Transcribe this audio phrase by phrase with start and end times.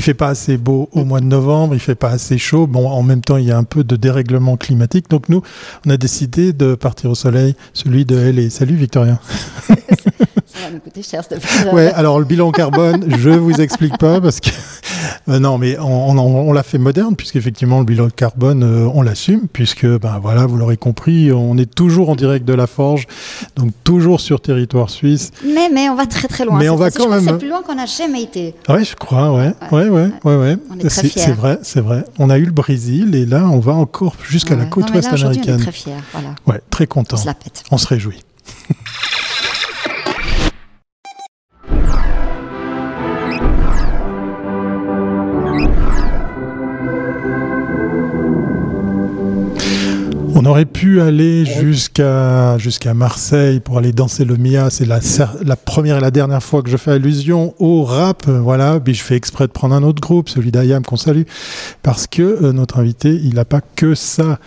[0.00, 2.66] il fait pas assez beau au mois de novembre, il fait pas assez chaud.
[2.66, 5.10] Bon, en même temps, il y a un peu de dérèglement climatique.
[5.10, 5.42] Donc nous,
[5.86, 8.48] on a décidé de partir au soleil, celui de LA.
[8.48, 9.18] Salut Victorien.
[10.60, 14.20] Ça va nous coûter cher cette Ouais, alors le bilan carbone, je vous explique pas
[14.20, 14.50] parce que
[15.28, 19.02] euh, non, mais on, on, on l'a fait moderne puisqu'effectivement le bilan carbone, euh, on
[19.02, 23.06] l'assume puisque ben voilà, vous l'aurez compris, on est toujours en direct de la forge,
[23.56, 25.30] donc toujours sur territoire suisse.
[25.44, 26.58] Mais mais on va très très loin.
[26.58, 28.54] Mais on va quand même- C'est plus loin qu'on a jamais été.
[28.68, 30.56] Ouais, je crois, ouais, ouais, ouais, ouais, ouais.
[30.70, 31.22] On est très C'est fiers.
[31.22, 32.04] c'est vrai, c'est vrai.
[32.18, 34.68] On a eu le Brésil et là, on va encore jusqu'à la Ouais.
[34.70, 35.72] côte Non, mais ouest aujourd'hui, On est américaine.
[35.72, 36.02] très fiers.
[36.12, 36.28] Voilà.
[36.46, 37.16] Ouais, très content.
[37.16, 37.62] On se la pète.
[37.70, 38.20] On se réjouit.
[50.42, 54.70] On aurait pu aller jusqu'à jusqu'à Marseille pour aller danser le Mia.
[54.70, 54.98] C'est la,
[55.44, 58.26] la première et la dernière fois que je fais allusion au rap.
[58.26, 61.24] Voilà, puis je fais exprès de prendre un autre groupe, celui d'Ayam qu'on salue,
[61.82, 64.38] parce que euh, notre invité, il n'a pas que ça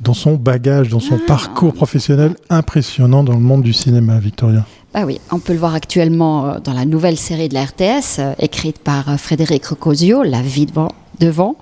[0.00, 1.26] dans son bagage, dans son Ah.
[1.26, 4.64] parcours professionnel impressionnant dans le monde du cinéma, Victoria.
[4.94, 8.20] Bah oui, on peut le voir actuellement euh, dans la nouvelle série de la RTS,
[8.20, 10.92] euh, écrite par Frédéric Recosio, La vie devant.
[11.18, 11.56] devant.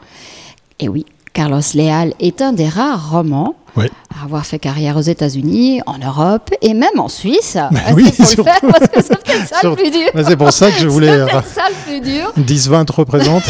[0.79, 1.07] Et oui,
[1.39, 3.87] Carlos Leal est un des rares romans Oui.
[4.13, 7.57] à avoir fait carrière aux États-Unis, en Europe et même en Suisse.
[7.95, 8.43] Oui, faut le surtout.
[8.43, 10.09] faire parce que c'est peut-être ça Sur- le plus dur.
[10.17, 12.33] Mais C'est pour ça que je voulais euh, ça le plus dur.
[12.37, 13.45] 10-20 représente.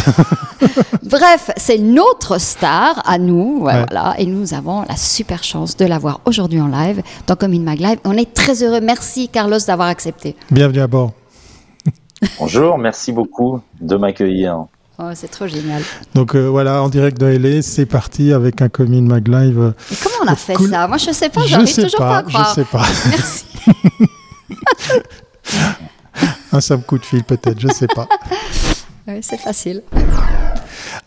[1.03, 3.83] Bref, c'est notre star à nous, Ouais.
[3.89, 7.81] voilà, et nous avons la super chance de l'avoir aujourd'hui en live dans Commune Mag
[7.81, 8.01] Live.
[8.05, 8.81] On est très heureux.
[8.83, 10.37] Merci Carlos d'avoir accepté.
[10.51, 11.13] Bienvenue à bord.
[12.39, 14.67] Bonjour, merci beaucoup de m'accueillir.
[15.01, 15.83] Oh, c'est trop génial.
[16.15, 19.73] Donc euh, voilà, en direct de LA, c'est parti avec un Commune Mag Live.
[20.03, 20.71] comment on a fait Cool.
[20.71, 22.49] ça Moi, je sais pas, je j'arrive sais toujours pas, pas, à croire.
[22.51, 22.85] je sais pas.
[23.11, 23.45] Merci.
[26.53, 28.09] Un simple coup de fil peut-être, je sais pas.
[29.07, 29.83] Oui, c'est facile.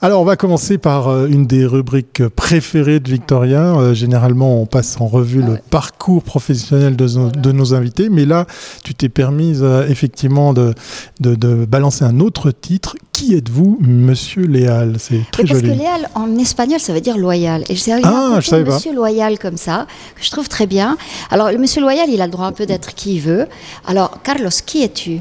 [0.03, 3.75] Alors, on va commencer par euh, une des rubriques préférées de Victoria.
[3.77, 8.09] Euh, généralement, on passe en revue Ah le parcours professionnel de, nos- de nos invités.
[8.09, 8.47] Mais là,
[8.83, 10.73] tu t'es permise euh, effectivement de,
[11.19, 12.95] de, de balancer un autre titre.
[13.11, 14.95] Qui êtes-vous, Monsieur Léal?
[14.97, 15.71] C'est très parce joli.
[15.73, 17.63] que léal en espagnol, ça veut dire loyal.
[17.69, 18.73] Et c'est Ah, je savais pas.
[18.73, 20.97] monsieur loyal comme ça, que je trouve très bien.
[21.29, 23.45] Alors, le monsieur loyal, il a le droit un peu d'être qui il veut.
[23.85, 25.19] Alors, Carlos, qui es-tu?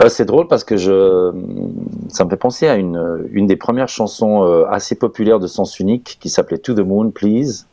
[0.00, 1.32] Euh, c'est drôle parce que je,
[2.08, 5.78] ça me fait penser à une, une des premières chansons euh, assez populaires de Sens
[5.80, 7.66] Unique qui s'appelait To the Moon, Please.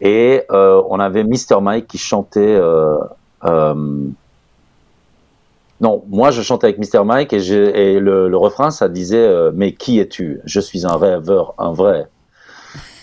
[0.00, 1.60] Et euh, on avait Mr.
[1.60, 2.60] Mike qui chantait.
[5.80, 7.04] non, moi je chantais avec Mr.
[7.04, 10.40] Mike et, le, refrain ça disait Mais qui es-tu?
[10.44, 12.06] Je suis un rêveur, un vrai.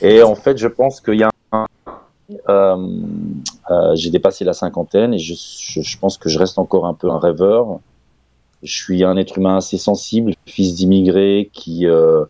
[0.01, 1.65] Et en fait, je pense qu'il y a un.
[3.95, 7.19] J'ai dépassé la cinquantaine et je, je pense que je reste encore un peu un
[7.19, 7.79] rêveur.
[8.63, 12.25] Je suis un être humain assez sensible, fils d'immigrés qui euh,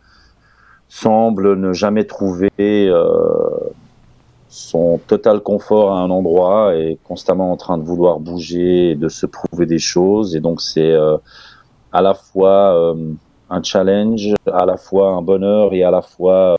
[0.89, 3.05] semble ne jamais trouver euh,
[4.49, 9.09] son total confort à un endroit et constamment en train de vouloir bouger et de
[9.09, 10.35] se prouver des choses.
[10.35, 11.17] Et donc c'est euh,
[11.91, 13.13] à la fois euh,
[13.49, 16.57] un challenge, à la fois un bonheur et à la fois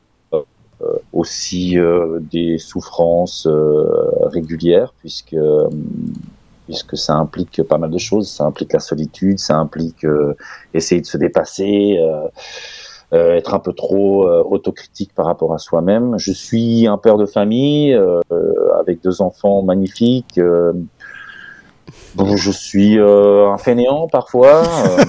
[0.81, 5.37] euh, aussi euh, des souffrances euh, régulières puisque
[6.65, 8.29] puisque ça implique pas mal de choses.
[8.29, 10.35] Ça implique la solitude, ça implique euh,
[10.73, 12.27] essayer de se dépasser, euh,
[13.13, 16.15] euh, être un peu trop euh, autocritique par rapport à soi-même.
[16.17, 18.21] Je suis un père de famille euh,
[18.79, 20.37] avec deux enfants magnifiques.
[20.37, 20.73] euh,
[22.15, 24.63] bon, je suis euh, un fainéant parfois.
[24.63, 25.03] euh,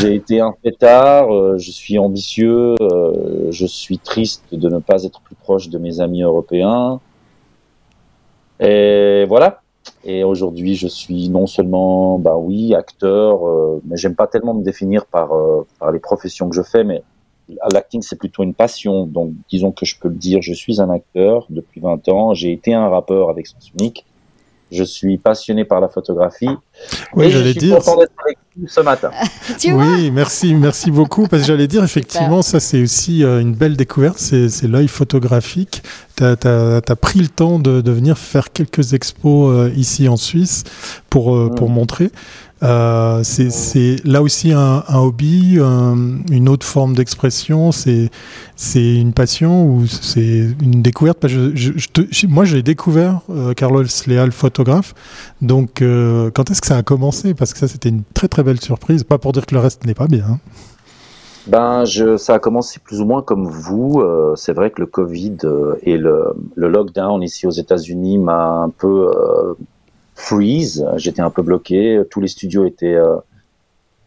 [0.00, 5.04] J'ai été un fêtard, euh, je suis ambitieux, euh, je suis triste de ne pas
[5.04, 7.00] être plus proche de mes amis européens.
[8.60, 9.62] Et voilà.
[10.04, 14.62] Et aujourd'hui, je suis non seulement, bah oui, acteur, euh, mais j'aime pas tellement me
[14.62, 17.02] définir par, euh, par les professions que je fais, mais
[17.72, 19.06] l'acting, c'est plutôt une passion.
[19.06, 22.52] Donc, disons que je peux le dire, je suis un acteur depuis 20 ans, j'ai
[22.52, 24.04] été un rappeur avec Sens Unique,
[24.70, 26.50] je suis passionné par la photographie.
[27.14, 27.76] Oui, j'allais dire.
[27.76, 29.10] content d'être avec vous ce matin.
[29.58, 31.26] Tu vois Oui, merci, merci beaucoup.
[31.28, 35.82] Parce que j'allais dire, effectivement, ça c'est aussi euh, une belle découverte, c'est l'œil photographique.
[36.16, 40.64] Tu as, pris le temps de, de venir faire quelques expos euh, ici en Suisse
[41.10, 41.54] pour, euh, Mm.
[41.54, 42.10] pour montrer.
[42.64, 47.72] Euh, c'est là aussi un, hobby, un- une autre forme d'expression.
[47.72, 48.10] C'est
[48.74, 51.26] une passion ou c'est une découverte?
[51.28, 54.94] Je, je- je moi, j'ai découvert euh, Carlos Leal, photographe.
[55.42, 57.34] Donc, euh, quand est-ce que ça a commencé?
[57.34, 59.04] Parce que ça, c'était une très très belle surprise.
[59.04, 60.24] Pas pour dire que le reste n'est pas bien.
[60.30, 60.38] hein.
[61.46, 61.84] Ben,
[62.16, 64.02] ça a commencé plus ou moins comme vous.
[64.34, 65.36] C'est vrai que le Covid
[65.82, 69.10] et le, lockdown ici aux États-Unis m'a un peu
[70.14, 70.86] freeze.
[70.96, 72.02] J'étais un peu bloqué.
[72.10, 73.16] Tous les studios étaient euh,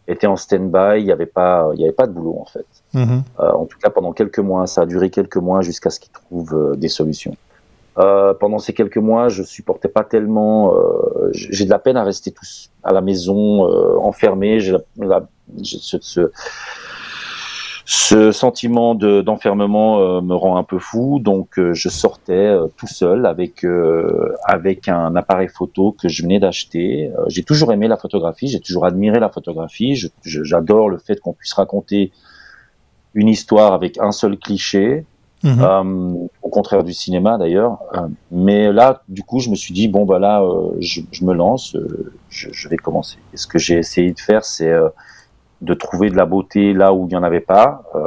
[0.06, 0.98] était en stand-by.
[1.00, 2.66] Il n'y avait pas, il y avait pas de boulot en fait.
[2.94, 3.22] Mhm.
[3.40, 6.12] Euh, en tout cas, pendant quelques mois, ça a duré quelques mois jusqu'à ce qu'ils
[6.12, 7.36] trouvent euh, des solutions.
[7.98, 10.72] Euh, pendant ces quelques mois, je supportais pas tellement.
[10.76, 14.60] euh, j'ai de la peine à rester tous à la maison, euh, enfermé.
[14.60, 15.28] J'ai la- la-
[15.60, 16.30] j'ai ce, ce,
[17.90, 22.66] ce sentiment de- d'enfermement euh, me rend un peu fou, donc euh, je sortais euh,
[22.76, 27.10] tout seul avec euh, avec un appareil photo que je venais d'acheter.
[27.16, 29.98] Euh, j'ai toujours aimé la photographie, j'ai toujours admiré la photographie.
[30.22, 32.12] J'adore le fait qu'on puisse raconter
[33.14, 35.06] une histoire avec un seul cliché.
[35.42, 35.58] Mhm.
[35.60, 37.78] Euh, au contraire du cinéma d'ailleurs.
[37.94, 38.00] Euh,
[38.30, 41.32] mais là, du coup, je me suis dit bon bah là, euh, je, je me
[41.32, 43.16] lance, euh, je, je vais commencer.
[43.32, 44.90] Et ce que j'ai essayé de faire, c'est euh,
[45.60, 48.00] de trouver de la beauté là où il n'y en avait pas, euh,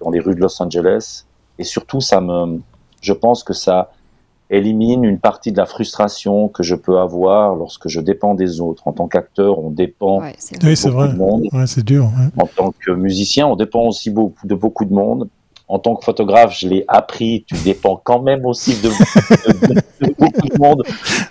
[0.00, 1.24] dans les rues de Los Angeles.
[1.58, 2.60] Et surtout, ça me,
[3.00, 3.90] je pense que ça
[4.50, 8.86] élimine une partie de la frustration que je peux avoir lorsque je dépends des autres.
[8.86, 11.08] En tant qu'acteur, on dépend Ouais, Oui, de c'est beaucoup vrai.
[11.12, 11.42] de monde.
[11.52, 12.04] Ouais, c'est dur.
[12.04, 12.42] ouais.
[12.42, 15.28] En tant que musicien, on dépend aussi beaucoup de beaucoup de monde.
[15.68, 19.80] En tant que photographe, je l'ai appris, tu dépends quand même aussi de, de- de-
[20.06, 20.82] de beaucoup de monde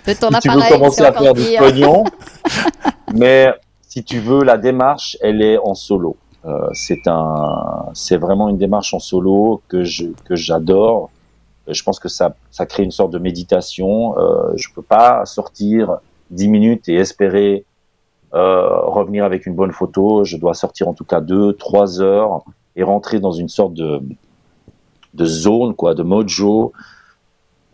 [0.04, 2.02] De ton si tu veux commencer à faire du pognon.
[3.14, 3.52] Mais
[3.92, 6.16] si tu veux, la démarche, elle est en solo.
[6.46, 11.10] Euh, c'est un, c'est vraiment une démarche en solo que je que j'adore.
[11.68, 14.16] Euh, Je pense que ça ça crée une sorte de méditation.
[14.16, 15.98] Euh, je peux pas sortir
[16.30, 17.66] dix minutes et espérer
[18.32, 20.24] euh, revenir avec une bonne photo.
[20.24, 22.44] Je dois sortir en tout cas deux, trois heures
[22.76, 24.00] et rentrer dans une sorte de
[25.12, 26.72] de zone quoi, de mojo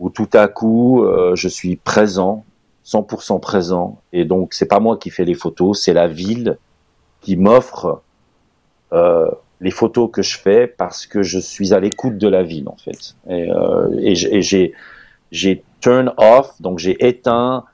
[0.01, 1.05] où tout à coup
[1.35, 2.43] je suis présent
[2.89, 4.01] 100% présent.
[4.13, 6.57] Et donc, c'est pas moi qui fais les photos, c'est la ville
[7.21, 8.01] qui m'offre
[8.93, 9.29] euh,
[9.61, 12.77] les photos que je fais parce que je suis à l'écoute de la ville, en
[12.77, 13.15] fait.
[13.29, 14.73] Et, euh, et j'ai,
[15.31, 17.65] j'ai turn off, donc j'ai éteint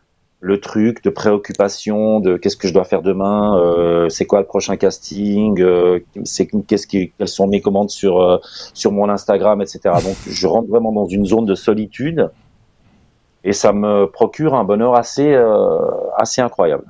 [0.42, 4.46] le truc de préoccupation de qu'est-ce que je dois faire demain, euh, c'est quoi le
[4.46, 5.64] prochain casting,
[6.24, 8.42] c'est qu'est-ce quelles sont mes commandes sur
[8.74, 9.80] sur mon Instagram, etc.
[10.04, 12.30] Donc je rentre vraiment dans une zone de solitude
[13.46, 15.78] et ça me procure un bonheur assez euh,
[16.18, 16.84] assez incroyable.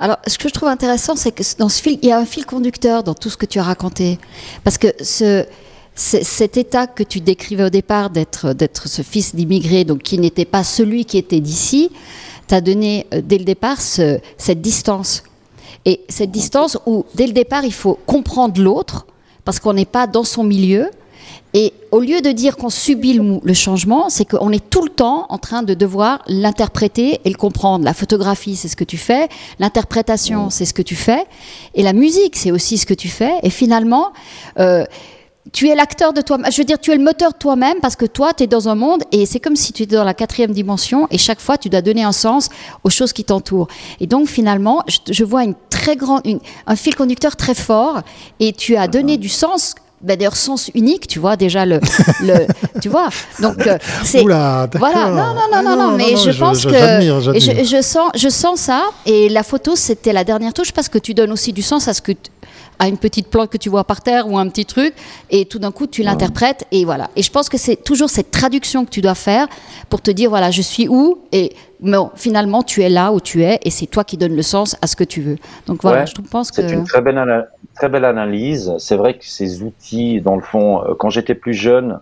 [0.00, 2.24] Alors, ce que je trouve intéressant, c'est que dans ce fil, il y a un
[2.24, 4.18] fil conducteur dans tout ce que tu as raconté.
[4.64, 5.44] Parce que ce,
[5.94, 10.44] ce- cet état que tu décrivais au départ d'être, ce fils d'immigré, donc qui n'était
[10.46, 11.92] pas celui qui était d'ici,
[12.48, 15.22] t'a donné euh, dès le départ ce- cette distance.
[15.84, 19.06] Et cette distance où, dès le départ, il faut comprendre l'autre,
[19.44, 20.90] parce qu'on n'est pas dans son milieu.
[21.54, 25.26] Et au lieu de dire qu'on subit le, changement, c'est qu'on est tout le temps
[25.28, 27.84] en train de devoir l'interpréter et le comprendre.
[27.84, 29.28] La photographie, c'est ce que tu fais.
[29.60, 31.24] L'interprétation, c'est ce que tu fais.
[31.74, 33.34] Et la musique, c'est aussi ce que tu fais.
[33.44, 34.12] Et finalement,
[34.58, 34.84] euh,
[35.52, 36.38] tu es l'acteur de toi.
[36.50, 38.68] Je veux dire, tu es le moteur de toi-même parce que toi, tu es dans
[38.68, 41.58] un monde et c'est comme si tu étais dans la quatrième dimension et chaque fois,
[41.58, 42.48] tu dois donner un sens
[42.82, 43.68] aux choses qui t'entourent.
[44.00, 48.00] Et donc, finalement, je, je vois une très grande, une- un fil conducteur très fort
[48.40, 49.74] et tu as donné du sens.
[50.04, 51.80] Ben, D'ailleurs, sens unique, tu vois déjà le,
[52.22, 52.46] le
[52.80, 53.08] tu vois.
[53.40, 57.34] Donc euh, c'est voilà, non, non, non, Ah non, non, mais je, pense que j'admire,
[57.34, 58.82] et je, je sens, je sens ça.
[59.06, 61.94] Et la photo, c'était la dernière touche parce que tu donnes aussi du sens à
[61.94, 62.12] ce que
[62.78, 64.94] à une petite plante que tu vois par terre ou un petit truc,
[65.30, 67.10] et tout d'un coup tu l'interprètes et voilà.
[67.16, 69.46] Et je pense que c'est toujours cette traduction que tu dois faire
[69.90, 73.42] pour te dire voilà, je suis où et bon, finalement tu es là où tu
[73.42, 75.36] es et c'est toi qui donnes le sens à ce que tu veux.
[75.66, 78.72] Donc voilà, Ouais, je pense que C'est une très belle, très belle analyse.
[78.78, 82.00] C'est vrai que ces outils, dans le fond, euh, quand j'étais plus jeune,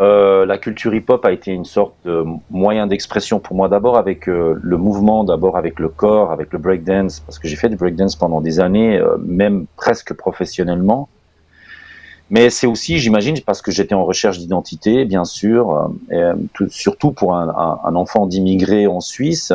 [0.00, 3.68] euh, la culture hip-hop a été une sorte de moyen d'expression pour moi.
[3.68, 7.56] D'abord avec euh, le mouvement, d'abord avec le corps, avec le breakdance, parce que j'ai
[7.56, 11.08] fait du breakdance pendant des années, euh, même presque professionnellement.
[12.30, 17.10] Mais c'est aussi, j'imagine, parce que j'étais en recherche d'identité, bien sûr, et, tout- surtout
[17.12, 19.54] pour un enfant d'immigré en Suisse.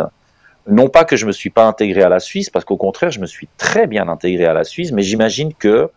[0.68, 3.20] Non pas que je me suis pas intégré à la Suisse, parce qu'au contraire, je
[3.20, 5.92] me suis très bien intégré à la Suisse, mais j'imagine que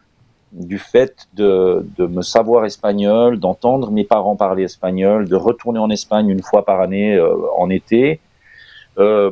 [0.57, 5.91] du fait de, de me savoir espagnol, d'entendre mes parents parler espagnol, de retourner en
[5.91, 8.21] Espagne une fois par année euh, en été,
[8.99, 9.31] euh,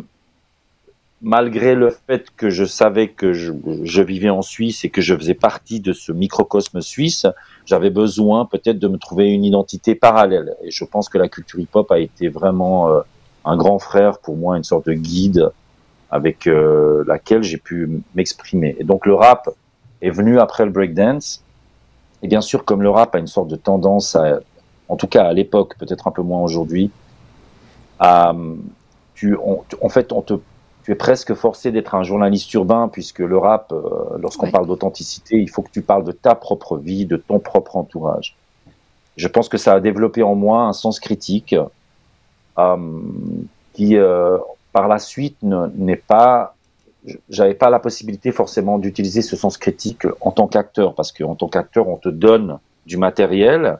[1.23, 3.53] malgré le fait que je savais que je,
[3.83, 7.27] je vivais en Suisse et que je faisais partie de ce microcosme suisse,
[7.65, 10.55] j'avais besoin peut-être de me trouver une identité parallèle.
[10.63, 13.01] Et je pense que la culture hip-hop a été vraiment euh,
[13.47, 15.51] un grand frère pour moi, une sorte de guide
[16.11, 18.77] avec euh, laquelle j'ai pu m'exprimer.
[18.79, 19.49] Et donc le rap
[20.07, 21.43] est venu après le breakdance.
[22.23, 24.41] Et bien sûr, comme le rap a une sorte de tendance à,
[24.89, 26.91] en tout cas à l'époque, peut-être un peu moins aujourd'hui,
[27.99, 28.35] à,
[29.15, 30.35] tu, on- en fait, on te,
[30.85, 34.53] tu es presque forcé d'être un journaliste urbain puisque le rap, euh, lorsqu'on Ouais.
[34.53, 38.37] parle d'authenticité, il faut que tu parles de ta propre vie, de ton propre entourage.
[39.17, 41.55] Je pense que ça a développé en moi un sens critique
[42.59, 42.77] euh,
[43.75, 44.39] qui, euh,
[44.73, 46.54] par la suite, ne- n'est pas
[47.29, 51.49] j'avais pas la possibilité forcément d'utiliser ce sens critique en tant qu'acteur, parce qu'en tant
[51.49, 53.79] qu'acteur, on te donne du matériel.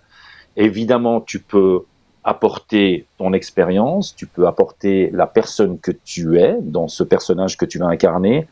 [0.57, 1.85] Évidemment, tu peux
[2.23, 7.67] apporter ton expérience, tu peux apporter la personne que tu es dans ce personnage que
[7.67, 8.47] tu vas incarner,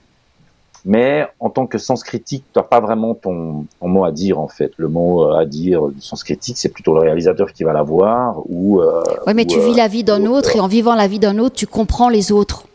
[0.85, 4.49] mais en tant que sens critique, tu n'as pas vraiment ton, mot à dire en
[4.49, 4.73] fait.
[4.77, 8.43] Le mot à dire du sens critique, c'est plutôt le réalisateur qui va l'avoir.
[8.49, 11.21] Ou, euh, oui, mais tu vis la vie d'un autre et en vivant la vie
[11.21, 12.67] d'un autre, tu comprends les autres.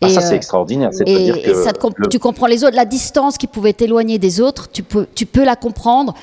[0.00, 0.90] Ah, ça, c'est euh, extraordinaire.
[1.06, 1.72] Et, et ça
[2.10, 2.76] tu comprends les autres.
[2.76, 6.14] La distance qui pouvait t'éloigner des autres, tu peux, tu peux la comprendre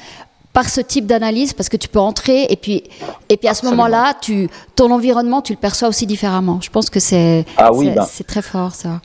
[0.54, 2.84] par ce type d'analyse parce que tu peux entrer et puis,
[3.28, 6.62] et puis à ce moment-là, tu, ton environnement, tu le perçois aussi différemment.
[6.62, 8.06] Je pense que c'est ah oui, ben.
[8.26, 9.02] très fort ça.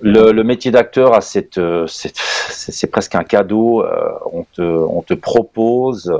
[0.00, 3.82] Le, le métier d'acteur, cette, euh, c'est presque un cadeau.
[3.82, 6.12] Euh, on, te, on te propose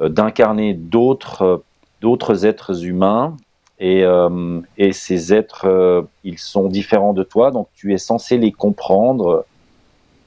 [0.00, 1.62] d'incarner d'autres
[2.00, 3.36] d'autres êtres humains
[3.78, 8.38] et, euh, et ces êtres, euh, ils sont différents de toi, donc tu es censé
[8.38, 9.44] les comprendre.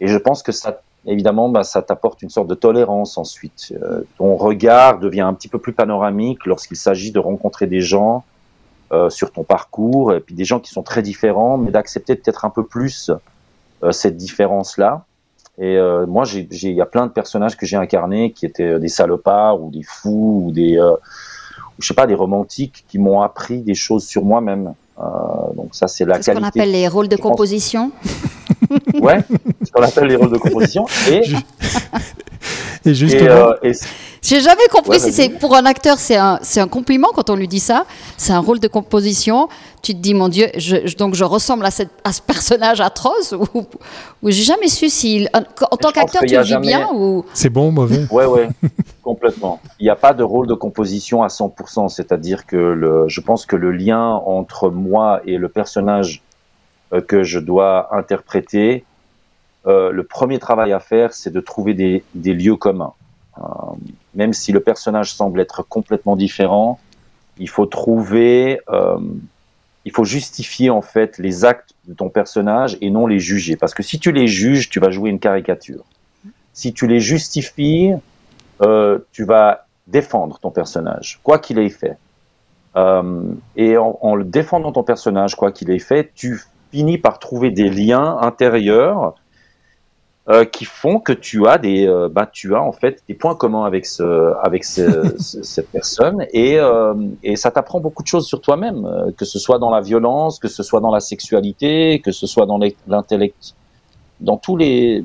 [0.01, 3.73] Et je pense que ça, évidemment, bah, ça t'apporte une sorte de tolérance ensuite.
[3.81, 8.23] Euh, ton regard devient un petit peu plus panoramique lorsqu'il s'agit de rencontrer des gens
[8.91, 12.45] euh, sur ton parcours, et puis des gens qui sont très différents, mais d'accepter peut-être
[12.45, 13.11] un peu plus
[13.83, 15.05] euh, cette différence-là.
[15.61, 15.77] Et
[16.07, 19.69] moi, il y a plein de personnages que j'ai incarnés qui étaient des salopards ou
[19.69, 20.79] des fous ou des
[21.79, 24.73] je sais pas, des romantiques qui m'ont appris des choses sur moi-même.
[24.99, 25.03] Euh,
[25.55, 26.33] donc ça, c'est la qualité.
[26.33, 27.91] ce qu'on appelle les rôles de composition.
[29.01, 29.19] ouais,
[29.63, 30.85] ce qu'on appelle les rôles de composition.
[31.09, 31.21] Et,
[32.85, 33.53] et justement.
[33.63, 33.73] Et, euh,
[34.21, 37.35] j'ai jamais compris si c'est pour un acteur, c'est un, c'est un compliment quand on
[37.35, 37.85] lui dit ça.
[38.17, 39.47] C'est un rôle de composition.
[39.81, 43.31] Tu te dis, mon Dieu, je, donc je ressemble à, cette, à ce personnage atroce
[43.31, 43.65] ou,
[44.21, 45.29] ou j'ai jamais su s'il.
[45.33, 47.25] En tant qu'acteur, tu le dis bien ou?
[47.33, 48.05] C'est bon ou mauvais?
[48.11, 48.49] Ouais, ouais,
[49.03, 49.61] complètement.
[49.79, 51.87] Il n'y a pas de rôle de composition à 100%.
[51.89, 56.21] C'est-à-dire que le, je pense que le lien entre moi et le personnage
[56.93, 58.83] euh, que je dois interpréter,
[59.67, 62.93] euh, le premier travail à faire, c'est de trouver des, des lieux communs.
[63.37, 63.43] Euh,
[64.15, 66.79] même si le personnage semble être complètement différent,
[67.37, 68.99] il faut trouver, euh,
[69.85, 73.55] il faut justifier en fait les actes de ton personnage et non les juger.
[73.55, 75.85] Parce que si tu les juges, tu vas jouer une caricature.
[76.53, 77.93] Si tu les justifies,
[78.61, 81.97] euh, tu vas défendre ton personnage, quoi qu'il ait fait.
[82.75, 83.23] Euh,
[83.55, 87.49] et en, en, le défendant ton personnage, quoi qu'il ait fait, tu finis par trouver
[87.49, 89.15] des liens intérieurs
[90.27, 93.35] euh, qui font que tu as des, euh, bah, tu as en fait des points
[93.35, 98.27] communs avec ce, avec ce, cette personne et, euh, et ça t'apprend beaucoup de choses
[98.27, 101.99] sur toi-même, euh, que ce soit dans la violence, que ce soit dans la sexualité,
[102.03, 103.55] que ce soit dans l'intellect,
[104.19, 105.03] dans tous les,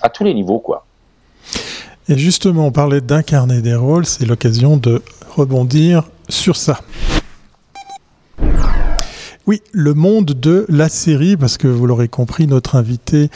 [0.00, 0.86] à tous les niveaux quoi.
[2.08, 5.02] Et justement, on parlait d'incarner des rôles, c'est l'occasion de
[5.36, 6.78] rebondir sur ça.
[9.46, 13.30] Oui, le monde de la série, parce que vous l'aurez compris, notre invité,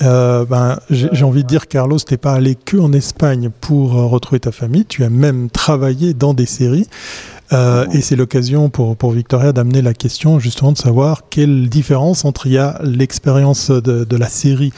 [0.00, 4.06] euh, ben, j'ai envie de dire, Carlos, t'es pas allé que en Espagne pour euh,
[4.06, 6.86] retrouver ta famille, tu as même travaillé dans des séries.
[7.52, 12.24] Euh, et c'est l'occasion pour, pour Victoria d'amener la question justement de savoir quelle différence
[12.24, 14.72] entre il y a l'expérience de, de, la série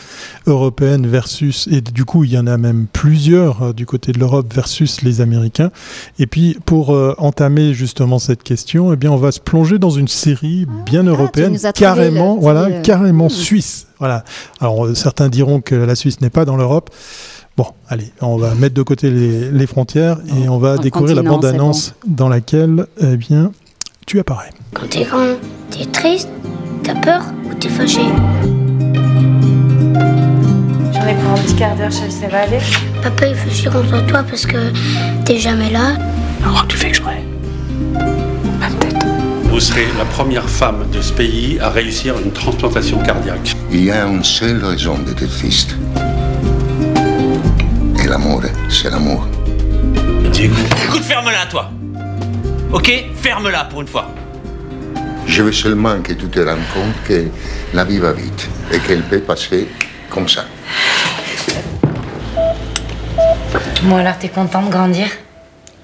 [0.46, 4.18] européenne versus, et du coup il y en a même plusieurs euh, du côté de
[4.18, 5.70] l'Europe versus les Américains.
[6.18, 9.90] Et puis pour euh, entamer justement cette question, eh bien on va se plonger dans
[9.90, 13.30] une série bien ah, européenne, carrément, voilà, euh, carrément hmm.
[13.30, 13.86] suisse.
[13.98, 14.24] Voilà.
[14.60, 16.90] Alors certains diront que la Suisse n'est pas dans l'Europe.
[17.58, 21.92] Bon, allez, on va mettre de côté les, frontières et on va découvrir la bande-annonce
[22.06, 23.50] dans laquelle, eh bien,
[24.06, 24.50] tu apparais.
[24.74, 25.34] Quand t'es grand,
[25.68, 26.28] t'es triste,
[26.84, 28.02] t'as peur ou t'es fâché?
[30.92, 32.60] J'en ai pour un petit quart d'heure, ça va aller
[33.02, 34.72] Papa, il fait chier contre toi parce que
[35.24, 35.96] t'es jamais là.
[36.44, 37.24] Alors, tu fais exprès.
[37.94, 39.04] Peut-être.
[39.50, 43.56] Vous serez la première femme de ce pays à réussir une transplantation cardiaque.
[43.72, 45.74] Il y a une seule raison d'être triste
[48.08, 49.26] l'amour, c'est l'amour.
[50.32, 50.54] Diego.
[50.84, 51.70] Écoute, ferme-la, toi.
[52.72, 54.06] Ok Ferme-la pour une fois.
[55.26, 57.26] Je veux seulement que tu te rendes compte que
[57.74, 59.68] la vie va vite et qu'elle peut passer
[60.08, 60.44] comme ça.
[63.82, 65.08] Moi alors, t'es content de grandir?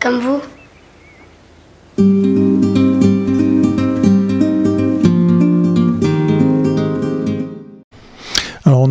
[0.00, 0.40] Comme vous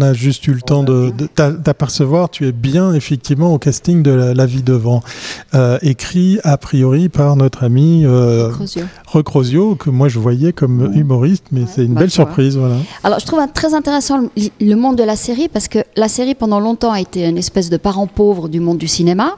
[0.04, 4.46] a juste eu le temps de, d'apercevoir, tu es bien effectivement au casting de La,
[4.46, 5.02] vie devant,
[5.56, 8.52] euh, écrit a priori par notre ami euh,
[9.08, 12.58] Recrosio, que moi je voyais comme humoriste, mais c'est une bah, belle surprise.
[12.58, 12.76] Voilà.
[13.04, 14.30] Alors je trouve très intéressant
[14.60, 17.70] le, monde de la série, parce que la série pendant longtemps a été une espèce
[17.70, 19.38] de parent pauvre du monde du cinéma.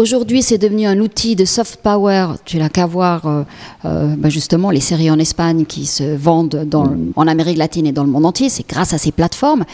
[0.00, 2.28] Aujourd'hui c'est devenu un outil de soft power.
[2.44, 3.42] Tu n'as qu'à voir euh,
[3.84, 7.92] euh, bah, justement les séries en Espagne qui se vendent dans, en Amérique latine et
[7.92, 8.48] dans le monde entier.
[8.48, 9.64] C'est grâce à ces plateformes.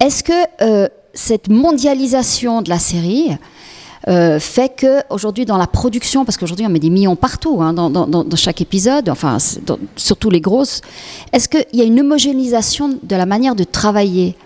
[0.00, 0.32] Est-ce que
[0.62, 3.30] euh, cette mondialisation de la série
[4.08, 7.72] euh, fait que aujourd'hui dans la production, parce qu'aujourd'hui on met des millions partout hein,
[7.72, 10.80] dans, dans- dans chaque épisode, enfin dans- surtout les grosses,
[11.32, 14.36] est-ce qu'il y a une homogénéisation de la manière de travailler?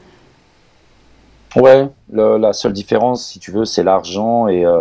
[1.56, 4.80] Ouais, le- la seule différence, si tu veux, c'est l'argent et, euh,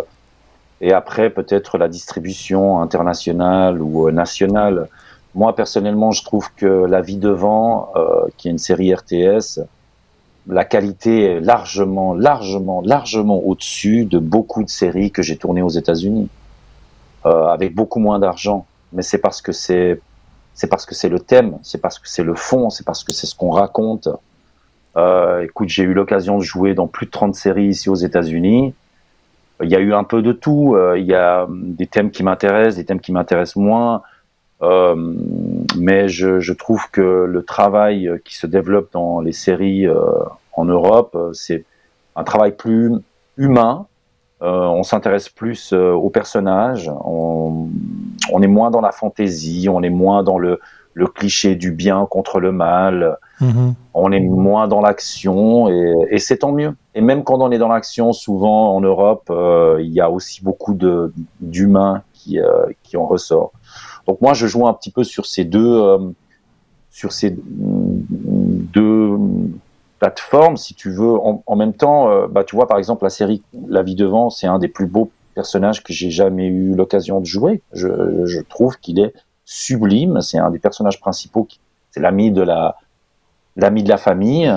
[0.80, 4.88] et après peut-être la distribution internationale ou euh, nationale.
[5.34, 9.60] Moi, personnellement, je trouve que La Vie devant, euh, qui est une série RTS,
[10.46, 15.68] la qualité est largement, largement, largement au-dessus de beaucoup de séries que j'ai tournées aux
[15.68, 16.28] États-Unis,
[17.26, 18.66] euh, avec beaucoup moins d'argent.
[18.92, 20.00] Mais c'est parce que c'est,
[20.54, 23.12] c'est parce que c'est le thème, c'est parce que c'est le fond, c'est parce que
[23.12, 24.08] c'est ce qu'on raconte.
[24.96, 28.74] Euh, écoute, j'ai eu l'occasion de jouer dans plus de 30 séries ici aux États-Unis.
[29.62, 30.74] Il y a eu un peu de tout.
[30.74, 34.02] Euh, il y a hum, des thèmes qui m'intéressent, des thèmes qui m'intéressent moins.
[34.62, 34.94] Euh,
[35.78, 39.96] mais je, trouve que le travail euh, qui se développe dans les séries euh,
[40.52, 41.64] en Europe, c'est
[42.16, 42.92] un travail plus
[43.36, 43.86] humain.
[44.42, 46.90] On s'intéresse plus aux personnages.
[47.04, 47.68] On,
[48.40, 49.68] est moins dans la fantaisie.
[49.68, 50.58] On est moins dans le
[51.14, 53.74] cliché du bien contre le mal Mhm.
[53.94, 56.74] on est moins dans l'action et, c'est tant mieux.
[56.94, 60.42] Et même quand on est dans l'action, souvent en Europe, euh, il y a aussi
[60.44, 60.76] beaucoup
[61.40, 63.52] d'humains qui euh, qui en ressort.
[64.06, 65.98] Donc moi, je joue un petit peu sur ces deux euh,
[66.90, 69.16] sur ces deux
[69.98, 71.16] plateformes, si tu veux.
[71.46, 74.58] En, même temps, bah tu vois par exemple la série La Vie devant, c'est un
[74.58, 77.62] des plus beaux personnages que j'ai jamais eu l'occasion de jouer.
[77.72, 80.20] Je, je trouve qu'il est sublime.
[80.20, 81.46] C'est un des personnages principaux.
[81.92, 82.76] C'est l'ami de la
[83.56, 84.52] l'ami de la famille.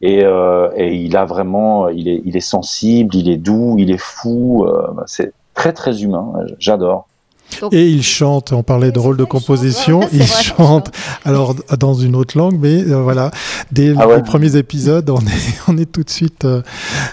[0.00, 3.90] Et, euh, et il a vraiment, il est, il est sensible, il est doux, il
[3.90, 4.64] est fou.
[4.64, 6.32] euh, c'est très très humain.
[6.58, 7.06] J'adore.
[7.72, 10.90] Et il chante, on parlait de rôle de composition, il chante,
[11.24, 13.30] alors dans une autre langue, mais euh, voilà,
[13.72, 14.16] dès Ah ouais.
[14.18, 15.22] les premiers épisodes, on est,
[15.68, 16.60] on est tout de suite euh,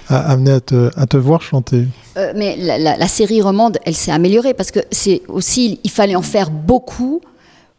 [0.10, 1.86] amené à te, à te voir chanter.
[2.18, 5.90] Euh, mais la, la- la série romande, elle s'est améliorée parce que c'est aussi, il
[5.90, 7.22] fallait en faire beaucoup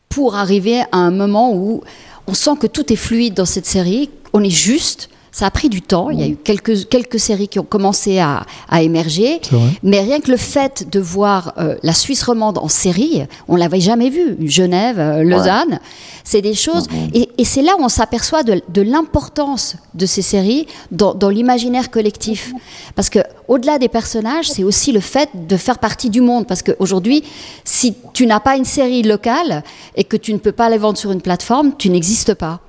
[0.09, 1.83] pour arriver à un moment où
[2.27, 5.09] on sent que tout est fluide dans cette série, on est juste.
[5.39, 6.09] Ça a pris du temps.
[6.09, 9.39] Il y a eu quelques, quelques séries qui ont commencé à, à émerger.
[9.83, 13.83] Mais rien que le fait de voir euh, la Suisse romande en série, on l'avait
[13.83, 14.39] jamais vu.
[14.49, 15.79] Genève, euh, Lausanne,
[16.25, 16.87] c'est des choses.
[17.13, 21.29] Et, et c'est là où on s'aperçoit de, de l'importance de ces séries dans, dans
[21.29, 22.55] l'imaginaire collectif.
[22.95, 26.47] Parce que au-delà des personnages, c'est aussi le fait de faire partie du monde.
[26.47, 27.23] Parce qu'aujourd'hui,
[27.63, 29.65] si tu n'as pas une série locale
[29.97, 32.61] et que tu ne peux pas les vendre sur une plateforme, tu n'existes pas.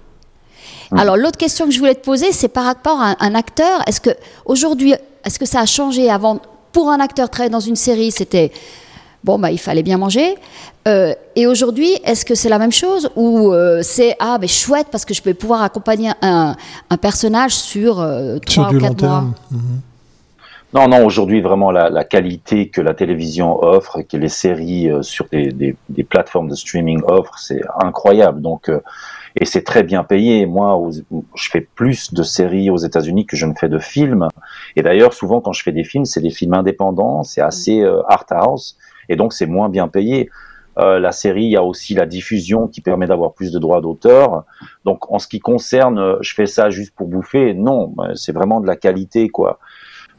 [0.96, 3.82] Alors l'autre question que je voulais te poser, c'est par rapport à un, un acteur.
[3.88, 4.12] Est-ce que
[4.46, 4.94] aujourd'hui,
[5.26, 6.10] est-ce que ça a changé?
[6.10, 6.40] Avant
[6.72, 8.52] Pour un acteur travailler dans une série, c'était
[9.24, 10.36] bon, bah il fallait bien manger.
[10.88, 13.10] Euh, et aujourd'hui, est-ce que c'est la même chose?
[13.16, 16.56] Ou euh, c'est ah ben chouette parce que je peux pouvoir accompagner un,
[16.90, 19.10] un personnage sur euh, Sur trois du ou long quatre mois?
[19.10, 19.34] Terme.
[19.52, 19.82] Mhm.
[20.74, 25.02] Non, non, aujourd'hui, vraiment, la, la qualité que la télévision offre, que les séries euh,
[25.02, 28.42] sur des, des, des plateformes de streaming offrent, c'est incroyable.
[28.42, 28.82] Donc, euh,
[29.40, 30.46] et c'est très bien payé.
[30.46, 34.28] Moi, aux- je fais plus de séries aux États-Unis que je ne fais de films.
[34.76, 38.02] Et d'ailleurs, souvent, quand je fais des films, c'est des films indépendants, c'est assez euh,
[38.08, 38.78] art house,
[39.10, 40.30] et donc c'est moins bien payé.
[40.80, 43.82] Euh, la série, il y a aussi la diffusion qui permet d'avoir plus de droits
[43.82, 44.44] d'auteur.
[44.86, 47.56] Donc, en ce qui concerne, euh, je fais ça juste pour bouffer.
[47.56, 49.60] Non, euh, c'est vraiment de la qualité, quoi.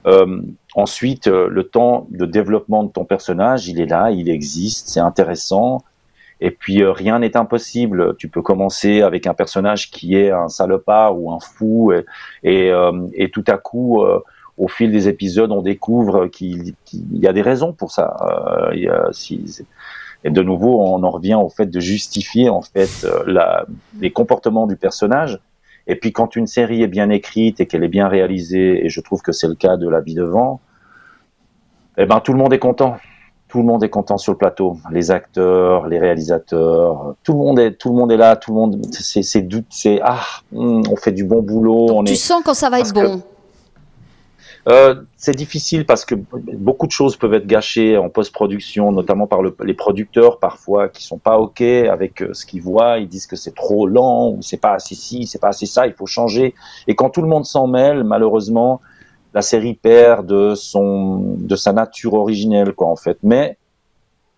[0.07, 0.41] Euh,
[0.75, 5.83] ensuite, le temps de développement de ton personnage, il est là, il existe, c'est intéressant.
[6.41, 8.17] Et puis euh, rien n'est impossible.
[8.17, 12.05] Tu peux commencer avec un personnage qui est un salopard ou un fou, et,
[12.45, 14.21] et, euh, et tout à coup, euh,
[14.57, 18.17] au fil des épisodes, on découvre qu'il qu'il y a des raisons pour ça.
[18.71, 19.65] Euh, y a- si-
[20.25, 23.67] et de nouveau, on en revient au fait de justifier en fait la,
[24.01, 25.39] les comportements du personnage.
[25.87, 29.01] Et puis quand une série est bien écrite et qu'elle est bien réalisée, et je
[29.01, 30.61] trouve que c'est le cas de La Vie devant,
[31.97, 32.97] eh ben tout le monde est content.
[33.49, 34.77] Tout le monde est content sur le plateau.
[34.93, 38.37] Les acteurs, les réalisateurs, tout le monde est, tout le monde est là.
[38.37, 40.21] Tout le monde, c'est, c'est, doute, c'est ah,
[40.55, 41.89] hum, on fait du bon boulot.
[41.93, 43.23] on Tu est, sens quand ça va parce être que- bon.
[44.69, 49.41] euh, c'est difficile parce que beaucoup de choses peuvent être gâchées en post-production, notamment par
[49.41, 52.99] le- les producteurs parfois qui sont pas ok avec euh, ce qu'ils voient.
[52.99, 55.87] Ils disent que c'est trop lent ou c'est pas assez ci, c'est pas assez ça.
[55.87, 56.55] Il faut changer.
[56.87, 58.83] Et quand tout le monde s'en mêle, malheureusement,
[59.35, 63.19] la série perd de son de sa nature originelle quoi en fait.
[63.23, 63.59] Mais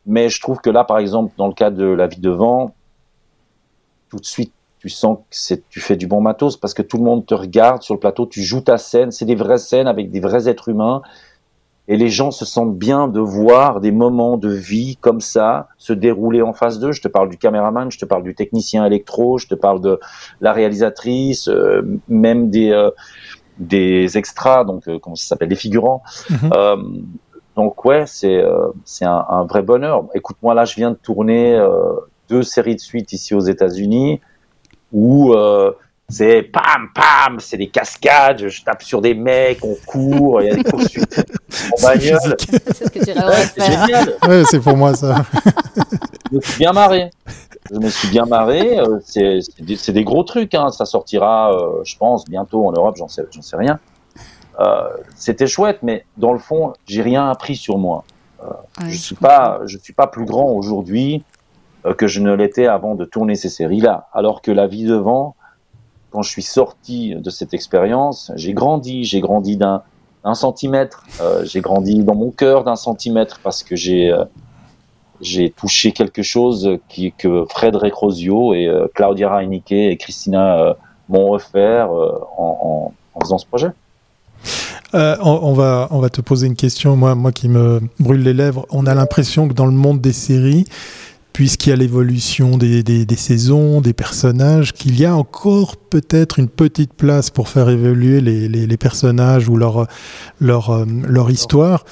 [0.06, 2.74] mais je trouve que là, par exemple, dans le cas de La Vie devant,
[4.08, 6.96] tout de suite tu sens que c'est, tu fais du bon matos parce que tout
[6.96, 9.86] le monde te regarde sur le plateau, tu joues ta scène, c'est des vraies scènes
[9.86, 11.02] avec des vrais êtres humains.
[11.86, 15.92] et les gens se sentent bien de voir des moments de vie comme ça se
[15.92, 16.92] dérouler en face d'eux.
[16.92, 20.00] Je te parle du caméraman, je te parle du technicien électro, je te parle de
[20.40, 22.90] la réalisatrice, euh, même des euh,
[23.60, 26.02] des extras, donc euh, comment ça s'appelle, des figurants.
[26.30, 26.50] Mhm.
[26.52, 26.76] Euh,
[27.56, 30.06] donc ouais, c'est euh, c'est un, un vrai bonheur.
[30.14, 31.92] Écoute-moi, là, je viens de tourner euh,
[32.28, 34.20] deux séries de suite ici aux États-Unis
[34.92, 35.72] où euh,
[36.08, 40.50] c'est pam pam, c'est des cascades, je tape sur des mecs, on court, il y
[40.50, 41.24] a des poursuites
[41.72, 42.36] en C'est bagnole.
[42.38, 44.14] C'est ce que tu Ouais, c'est génial.
[44.26, 45.24] Ouais, c'est pour moi ça.
[46.30, 47.10] Je me suis bien marré.
[47.70, 48.78] Je me suis bien marré.
[48.78, 50.54] euh, c'est des, gros trucs.
[50.54, 50.70] Hein.
[50.70, 52.96] Ça sortira, euh, je pense, bientôt en Europe.
[52.96, 53.78] J'en sais, j'en sais rien.
[54.58, 58.04] Euh, C'était chouette, mais dans le fond, j'ai rien appris sur moi.
[58.42, 61.22] Ouais, je suis pas, je suis pas plus grand aujourd'hui
[61.86, 64.08] euh, que je ne l'étais avant de tourner ces séries-là.
[64.12, 65.34] Alors que la vie devant,
[66.10, 69.82] quand je suis sorti de cette expérience, j'ai grandi, j'ai grandi d'un
[70.24, 74.24] d'un centimètre, euh, j'ai grandi dans mon cœur d'un centimètre parce que j'ai euh,
[75.20, 80.74] j'ai touché quelque chose qui que Frédéric Rosio et euh, Claudia Reinecke et Christina euh,
[81.08, 83.68] m'ont offert euh, en, faisant ce projet.
[84.92, 88.32] On, on va, on va te poser une question, moi, moi qui me brûle les
[88.32, 88.66] lèvres.
[88.70, 90.64] On a l'impression que dans le monde des séries,
[91.40, 96.38] puisqu'il y a l'évolution des, des, des saisons, des personnages, qu'il y a encore peut-être
[96.38, 99.86] une petite place pour faire évoluer les, les, les personnages ou leur,
[100.38, 101.86] leur, euh, leur histoire.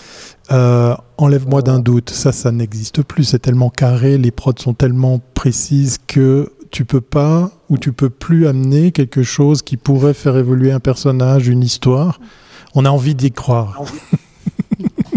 [0.52, 3.24] Euh, Enlève-moi d'un doute, ça, ça n'existe plus.
[3.24, 8.10] C'est tellement carré, les prods sont tellement précises que tu peux pas ou tu peux
[8.10, 12.20] plus amener quelque chose qui pourrait faire évoluer un personnage, une histoire.
[12.74, 13.80] On a envie d'y croire.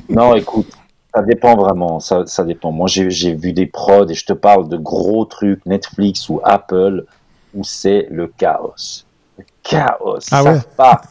[0.09, 0.67] Non, écoute,
[1.13, 1.99] ça dépend vraiment.
[1.99, 2.71] Ça, ça dépend.
[2.71, 7.05] Moi, j'ai vu des prods et je te parle de gros trucs Netflix ou Apple
[7.53, 8.73] où c'est le chaos.
[9.37, 10.15] Le chaos.
[10.17, 10.59] Ah ça ouais.
[10.77, 11.01] part.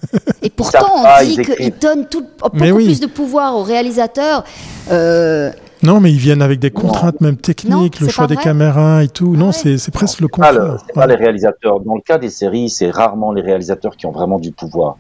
[0.43, 2.85] Et pourtant, on pas, dit ils qu'ils donnent tout, beaucoup oui.
[2.87, 4.45] plus de pouvoir aux réalisateurs.
[4.91, 5.51] Euh,
[5.83, 9.09] Non, mais ils viennent avec des contraintes même techniques, Non, le choix des caméras et
[9.09, 9.35] tout.
[9.37, 9.77] non, ouais.
[9.79, 10.85] c'est presque le pas, le- contraire.
[10.87, 11.81] c'est pas les réalisateurs.
[11.81, 14.97] Dans le cas des séries, c'est rarement les réalisateurs qui ont vraiment du pouvoir.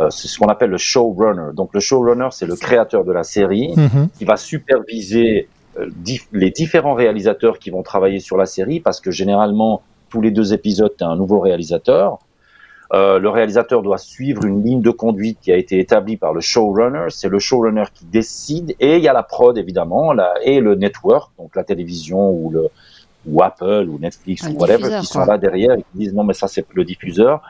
[0.00, 1.52] Euh, c'est ce qu'on appelle le showrunner.
[1.54, 4.08] Donc le showrunner, c'est le créateur de la série Mhm.
[4.18, 9.00] qui va superviser euh, dif- les différents réalisateurs qui vont travailler sur la série parce
[9.00, 12.18] que généralement, tous les deux épisodes, tu as un nouveau réalisateur.
[12.92, 16.40] Euh, le réalisateur doit suivre une ligne de conduite qui a été établie par le
[16.40, 17.06] showrunner.
[17.08, 18.74] C'est le showrunner qui décide.
[18.78, 22.50] Et il y a la prod, évidemment, la, et le network, donc la télévision ou,
[22.50, 22.68] le,
[23.26, 25.26] ou Apple ou Netflix Un ou whatever, qui sont quoi.
[25.26, 27.40] là derrière et qui disent non, mais ça, c'est le diffuseur.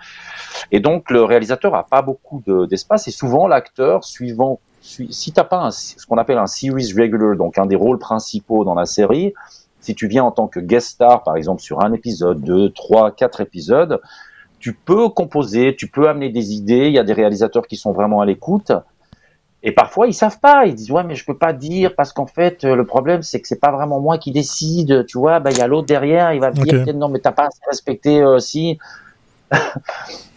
[0.71, 3.09] Et donc, le réalisateur a pas beaucoup de- d'espace.
[3.09, 7.37] et souvent, l'acteur, suivant, sui- si t'as pas un- ce qu'on appelle un series regular,
[7.37, 9.35] donc un des rôles principaux dans la série,
[9.81, 13.11] si tu viens en tant que guest star, par exemple, sur un épisode, deux, trois,
[13.11, 14.01] quatre épisodes,
[14.59, 16.87] tu peux composer, tu peux amener des idées.
[16.87, 18.73] Il y a des réalisateurs qui sont vraiment à l'écoute.
[19.67, 20.67] Et parfois, ils savent pas.
[20.67, 23.41] Ils disent, ouais, mais je peux pas dire parce qu'en fait, euh, le problème, c'est
[23.41, 25.07] que c'est pas vraiment moi qui décide.
[25.07, 27.33] Tu vois, bah, il y a l'autre derrière, il va me dire, non, mais t'as
[27.33, 28.79] pas assez respecté euh, si.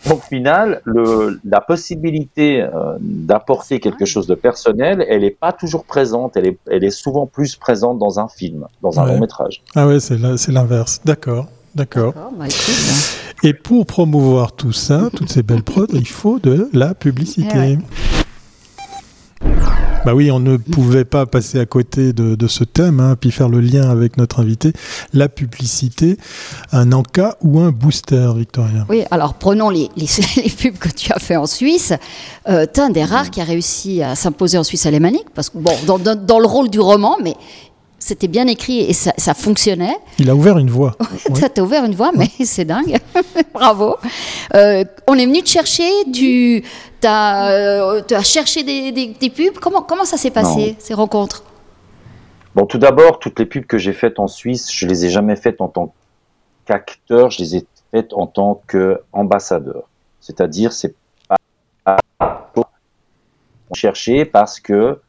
[0.10, 2.70] Au final, le, la possibilité euh,
[3.02, 6.38] d'apporter quelque chose de personnel, elle est pas toujours présente.
[6.38, 9.14] Elle est, elle est souvent plus présente dans un film, dans un Ouais.
[9.14, 9.62] long métrage.
[9.76, 10.18] Ah ouais, c'est
[10.52, 11.02] l'inverse.
[11.04, 12.14] D'accord, d'accord.
[12.14, 16.94] bah, écoute, Et pour promouvoir tout ça, toutes ces belles prods, il faut de la
[16.94, 17.50] publicité.
[17.54, 17.78] Eh ouais.
[20.06, 23.30] Bah oui, on ne pouvait pas passer à côté de, de ce thème, hein, puis
[23.30, 24.72] faire le lien avec notre invité.
[25.14, 26.18] La publicité,
[26.72, 28.86] un encas ou un booster, Victoria?
[28.90, 31.92] Oui, alors prenons les, les, les pubs que tu as fait en Suisse.
[32.48, 35.58] Euh, T'es un des rares qui a réussi à s'imposer en Suisse alémanique, parce que
[35.58, 37.36] bon, dans, dans, dans le rôle du roman, mais
[38.00, 39.98] c'était bien écrit et ça, ça fonctionnait.
[40.20, 40.96] Il a ouvert une voie.
[41.34, 42.98] T'as t'as ouvert une voie, mais c'est dingue.
[43.54, 43.96] Bravo.
[44.56, 45.90] Euh, on est venu te chercher,
[47.02, 49.60] tu as, euh, cherché des, des, des pubs?
[49.60, 51.44] Comment, comment ça s'est passé, ces rencontres?
[52.56, 55.36] Bon, tout d'abord, toutes les pubs que j'ai faites en Suisse, je les ai jamais
[55.36, 55.94] faites en tant
[56.66, 59.84] qu'acteur, je les ai faites en tant qu'ambassadeur.
[60.20, 60.96] C'est-à-dire, c'est
[61.84, 61.98] pas
[63.74, 65.00] cherché parce que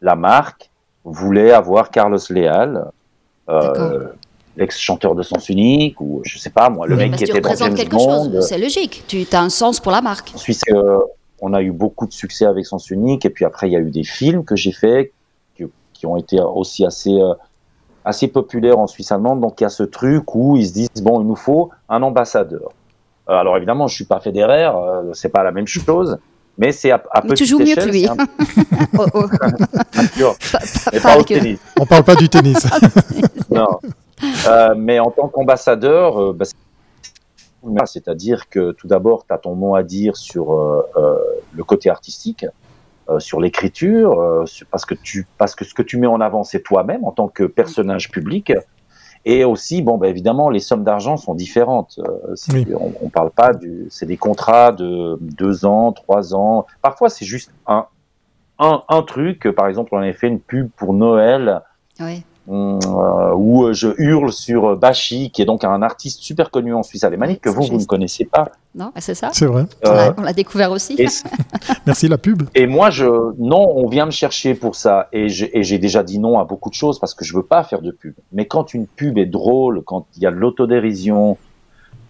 [0.00, 0.70] la marque
[1.04, 2.90] voulait avoir Carlos Leal,
[3.48, 4.08] euh,
[4.56, 7.54] l'ex-chanteur de Sens Unique, ou je sais pas moi, le Oui, mec qui était dans
[7.54, 8.30] James quelque Bond.
[8.30, 9.04] chose, c'est logique.
[9.08, 10.32] Tu as un sens pour la marque.
[10.34, 10.98] En Suisse, euh,
[11.44, 13.80] on a eu beaucoup de succès avec Sens Unique, et puis après, il y a
[13.80, 15.12] eu des films que j'ai faits
[15.56, 17.34] qui, qui ont été aussi assez, euh,
[18.04, 19.40] assez populaires en Suisse allemande.
[19.40, 22.00] Donc, il y a ce truc où ils se disent bon, il nous faut un
[22.02, 22.70] ambassadeur.
[23.28, 26.16] Euh, alors, évidemment, je suis pas fédéraire, euh, c'est pas la même chose,
[26.58, 28.06] mais c'est à, à Mais tu joues mieux que lui.
[28.08, 28.16] un-
[28.98, 29.24] Oh, oh.
[30.52, 31.58] Pas- pas pas au tennis.
[31.80, 32.66] On parle pas du tennis.
[33.50, 33.66] Non.
[34.46, 36.54] Euh, mais en tant qu'ambassadeur, euh, bah, c'est-
[37.86, 41.18] c'est-à-dire que tout d'abord, tu as ton mot à dire sur euh, euh,
[41.54, 42.46] le côté artistique.
[43.08, 46.44] euh, sur l'écriture, euh, parce que tu, parce que ce que tu mets en avant,
[46.44, 48.52] c'est toi-même en tant que personnage public.
[49.24, 51.98] Et aussi, bon, bah, évidemment, les sommes d'argent sont différentes.
[51.98, 52.64] Euh, Oui.
[52.78, 56.66] On, on parle pas du, c'est des contrats de deux ans, trois ans.
[56.80, 57.86] Parfois, c'est juste un,
[58.60, 59.48] un, un truc.
[59.50, 61.60] Par exemple, on avait fait une pub pour Noël
[62.00, 62.24] Oui.
[62.48, 66.50] Hum, euh, où euh, je hurle sur euh, Bachi, qui est donc un artiste super
[66.50, 68.48] connu en Suisse alémanique que vous, vous ne connaissez pas.
[68.74, 69.30] Non, mais c'est ça.
[69.32, 69.64] C'est vrai.
[69.84, 70.94] On Euh, l'a- on l'a découvert aussi.
[70.98, 71.06] et,
[71.86, 72.42] Merci la pub.
[72.54, 73.04] et moi, je,
[73.38, 75.08] non, on vient me chercher pour ça.
[75.12, 77.42] Et j'ai et j'ai déjà dit non à beaucoup de choses parce que je veux
[77.42, 78.14] pas faire de pub.
[78.32, 81.36] Mais quand une pub est drôle, quand il y a de l'autodérision,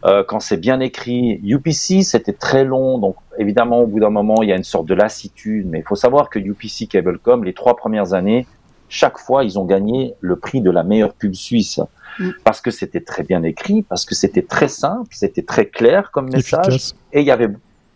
[0.04, 2.98] euh, quand c'est bien écrit, UPC, c'était très long.
[2.98, 5.66] Donc, évidemment, au bout d'un moment, il y a une sorte de lassitude.
[5.68, 8.46] Mais il faut savoir que UPC Cablecom, les trois premières années,
[8.94, 11.80] chaque fois, ils ont gagné le prix de la meilleure pub suisse.
[12.18, 12.28] Mm.
[12.44, 16.26] Parce que c'était très bien écrit, parce que c'était très simple, c'était très clair comme
[16.30, 16.94] message Efficace.
[17.14, 17.48] et il y avait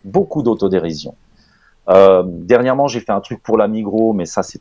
[0.03, 1.13] beaucoup d'autodérision.
[1.89, 4.59] Euh, dernièrement, j'ai fait un truc pour la Migros, mais ça, c'est-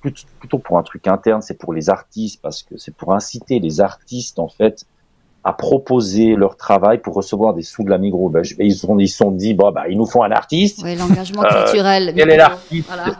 [0.00, 3.60] plutôt, plutôt pour un truc interne, c'est pour les artistes, parce que c'est pour inciter
[3.60, 4.86] les artistes, en fait,
[5.44, 8.30] à proposer leur travail pour recevoir des sous de la Migros.
[8.30, 10.30] Ben, je- ils se sont, ils se sont dit, bon, bah, ils nous font un
[10.32, 12.14] artiste, Oui, l'engagement Euh, culturel.
[12.16, 13.14] quel est l'artiste Voilà.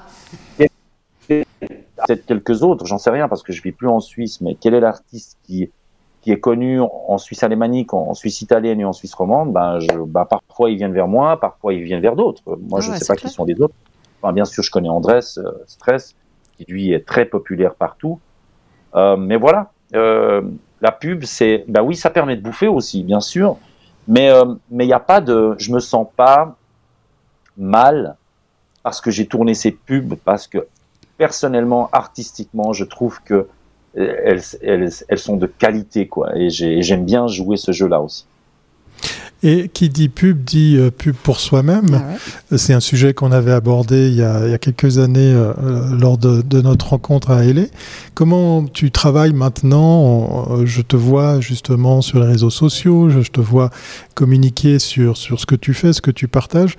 [1.96, 4.74] Peut-être quelques autres, j'en sais rien, parce que je vis plus en Suisse, mais quel
[4.74, 5.70] est l'artiste qui,
[6.22, 9.96] qui est connu en Suisse alémanique, en Suisse italienne et en Suisse romande, ben, je,
[9.98, 12.42] ben, parfois ils viennent vers moi, parfois ils viennent vers d'autres.
[12.46, 13.30] Moi, Ah je ne ouais, sais pas clair.
[13.30, 13.74] qui sont les autres.
[14.20, 16.14] Enfin, bien sûr, je connais Andrés euh, Stress,
[16.56, 18.18] qui lui est très populaire partout.
[18.94, 20.42] Euh, mais voilà, euh,
[20.80, 23.56] la pub, c'est, ben oui, ça permet de bouffer aussi, bien sûr,
[24.08, 26.56] mais euh, mais il n'y a pas de, je me sens pas
[27.56, 28.16] mal
[28.82, 30.66] parce que j'ai tourné ces pubs, parce que
[31.18, 33.46] personnellement, artistiquement, je trouve que
[33.98, 36.36] euh, elles, elles, elles sont de qualité, quoi.
[36.36, 38.26] Et j'ai- j'aime bien jouer ce jeu-là aussi.
[39.42, 41.86] Et qui dit pub dit euh, pub pour soi-même.
[41.92, 42.12] Ah
[42.50, 42.58] ouais.
[42.58, 45.52] C'est un sujet qu'on avait abordé il y a, il y a quelques années euh,
[46.00, 47.64] lors de, de notre rencontre à LA.
[48.14, 53.40] Comment tu travailles maintenant Je te vois justement sur les réseaux sociaux, je, je te
[53.42, 53.70] vois
[54.14, 56.74] communiquer sur, sur ce que tu fais, ce que tu partages.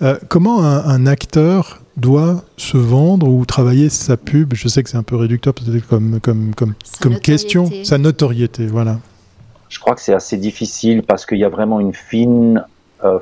[0.00, 4.90] Euh, comment un, un acteur doit se vendre ou travailler sa pub Je sais que
[4.90, 7.70] c'est un peu réducteur peut-être comme, comme, comme, Sa comme question.
[7.84, 8.98] Sa notoriété, voilà.
[9.68, 12.64] Je crois que c'est assez difficile parce qu'il y a vraiment une fine,
[13.04, 13.18] euh,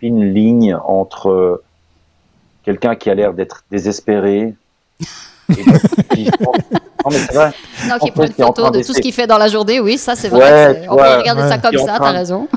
[0.00, 1.62] fine ligne entre euh,
[2.64, 4.54] quelqu'un qui a l'air d'être désespéré
[5.50, 5.54] et
[6.14, 7.52] qui- non, mais c'est vrai.
[7.88, 9.98] Non, qui prend fait, une photo de tout ce qu'il fait dans la journée, oui,
[9.98, 10.40] ça c'est vrai.
[10.40, 12.48] Ouais, on vois, peut regarder ça comme ça, t'as raison.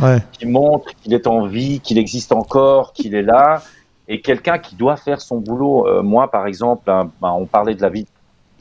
[0.00, 0.18] Ouais.
[0.32, 3.62] qui montre qu'il est en vie, qu'il existe encore, qu'il est là,
[4.08, 5.86] et quelqu'un qui doit faire son boulot.
[5.86, 8.06] Euh, moi, par exemple, hein, ben, on parlait de la vie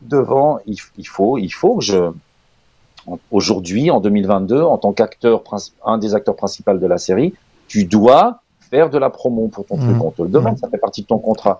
[0.02, 2.12] devant, il, il faut, il faut que je,
[3.32, 5.44] aujourd'hui, en 2022, en tant qu'acteur,
[5.86, 7.34] un des acteurs principaux de la série,
[7.68, 9.84] tu dois faire de la promo pour ton Mhm.
[9.84, 10.04] truc.
[10.04, 11.60] On te le demande, ça fait partie de ton contrat.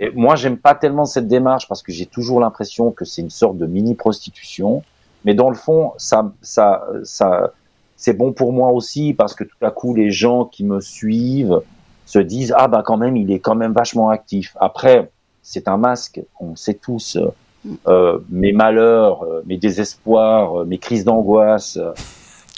[0.00, 3.30] Et moi, j'aime pas tellement cette démarche parce que j'ai toujours l'impression que c'est une
[3.30, 4.82] sorte de mini prostitution.
[5.24, 7.52] Mais dans le fond, ça, ça, ça,
[7.96, 11.60] c'est bon pour moi aussi parce que tout à coup, les gens qui me suivent
[12.06, 14.56] se disent ah bah quand même, il est quand même vachement actif.
[14.60, 15.10] Après,
[15.42, 17.16] c'est un masque, on sait tous.
[17.16, 17.30] euh,
[17.86, 21.78] euh, mes malheurs, euh, mes désespoirs, euh, mes crises d'angoisse,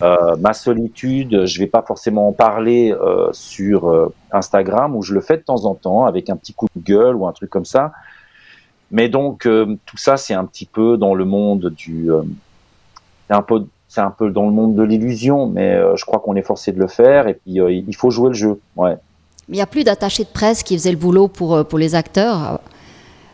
[0.03, 5.21] euh, ma solitude, je vais pas forcément en parler euh, sur Instagram où je le
[5.21, 7.65] fais de temps en temps avec un petit coup de gueule ou un truc comme
[7.65, 7.93] ça.
[8.91, 12.23] Mais donc euh, tout ça, c'est un petit peu dans le monde du, euh,
[13.29, 16.19] c'est un peu, c'est un peu dans le monde de l'illusion, mais euh, je crois
[16.19, 18.61] qu'on est forcé de le faire et puis euh, il faut jouer le jeu.
[18.77, 18.97] Ouais.
[19.49, 21.79] Mais il n'y a plus d'attachés de presse qui faisaient le boulot pour, euh, pour
[21.79, 22.61] les acteurs.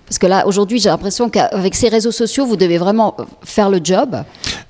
[0.07, 3.81] Parce que là, aujourd'hui, j'ai l'impression qu'avec ces réseaux sociaux, vous devez vraiment faire le
[3.83, 4.23] job,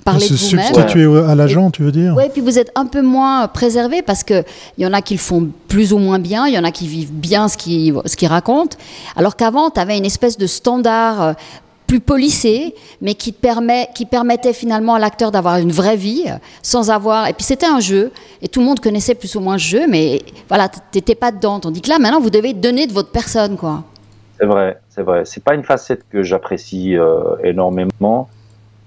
[0.05, 0.65] parler se de vous-même.
[0.67, 4.23] substituer à l'agent, tu veux dire Oui, puis vous êtes un peu moins préservé parce
[4.23, 4.45] qu'il
[4.77, 6.87] y en a qui le font plus ou moins bien, il y en a qui
[6.87, 8.77] vivent bien ce qu'ils ce racontent,
[9.17, 11.33] alors qu'avant, tu avais une espèce de standard euh,
[11.93, 16.37] plus polissé, mais qui, permet, qui permettait finalement à l'acteur d'avoir une vraie vie, euh,
[16.63, 17.27] sans avoir...
[17.27, 19.87] Et puis c'était un jeu, et tout le monde connaissait plus ou moins ce jeu,
[19.87, 21.59] mais voilà, t'étais pas dedans.
[21.59, 23.83] Tandis que là, maintenant, vous devez donner de votre personne, quoi.
[24.39, 25.21] C'est vrai, c'est vrai.
[25.25, 28.27] C'est pas une facette que j'apprécie euh, énormément,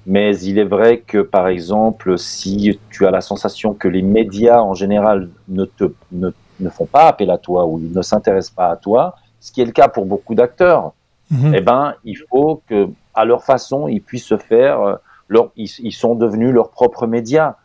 [0.04, 4.60] mais il est vrai que par exemple, si tu as la sensation que les médias
[4.60, 8.70] en général ne te ne, ne font pas appel à toi ou ne s'intéressent pas
[8.70, 10.92] à toi, ce qui est le cas pour beaucoup d'acteurs,
[11.30, 11.54] Mhm.
[11.56, 14.94] eh ben il faut que à leur façon ils puissent se faire euh,
[15.28, 17.56] leur, ils, ils sont devenus leurs propres médias.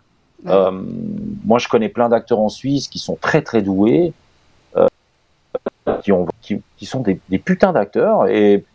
[0.47, 0.71] Euh,
[1.45, 4.13] moi, je connais plein d'acteurs en Suisse qui sont très très doués,
[4.75, 4.87] euh,
[6.01, 8.65] qui, ont, qui, qui sont des, des putains d'acteurs et,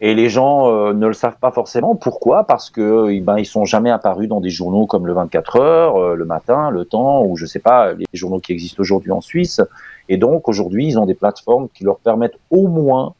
[0.00, 1.96] et les gens euh, ne le savent pas forcément.
[1.96, 5.56] Pourquoi Parce que eh ben, ils sont jamais apparus dans des journaux comme le 24
[5.56, 9.10] heures, euh, le matin, le temps, ou je sais pas, les journaux qui existent aujourd'hui
[9.10, 9.60] en Suisse.
[10.08, 13.14] Et donc aujourd'hui, ils ont des plateformes qui leur permettent au moins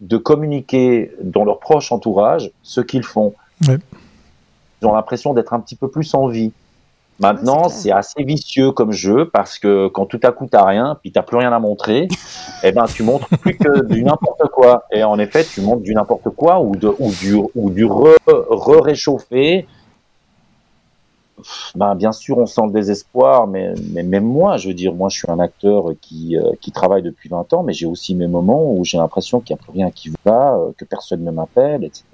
[0.00, 3.34] de communiquer dans leur proche entourage ce qu'ils font.
[3.68, 3.78] Ouais.
[4.80, 6.52] Ils ont l'impression d'être un petit peu plus en vie.
[7.20, 11.12] Maintenant, c'est assez vicieux comme jeu parce que quand tout à coup t'as rien, puis
[11.12, 12.08] t'as plus rien à montrer,
[12.62, 14.84] eh ben tu montres plus que du n'importe quoi.
[14.90, 18.16] Et en effet, tu montres du n'importe quoi ou, de, ou du, ou du re,
[18.26, 19.66] re réchauffé.
[21.74, 25.08] Ben, bien sûr, on sent le désespoir, mais, mais même moi, je veux dire, moi,
[25.08, 28.26] je suis un acteur qui, euh, qui travaille depuis 20 ans, mais j'ai aussi mes
[28.26, 31.30] moments où j'ai l'impression qu'il n'y a plus rien qui va, euh, que personne ne
[31.30, 32.04] m'appelle, etc.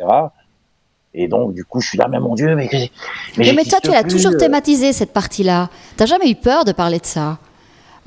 [1.19, 2.69] Et donc, du coup, je suis là, mais mon Dieu, mais.
[2.73, 2.91] Mais,
[3.39, 4.39] Mais, mais toi, tu as plus, toujours euh.
[4.39, 5.71] thématisé cette partie-là.
[5.97, 7.39] T'as jamais eu peur de parler de ça?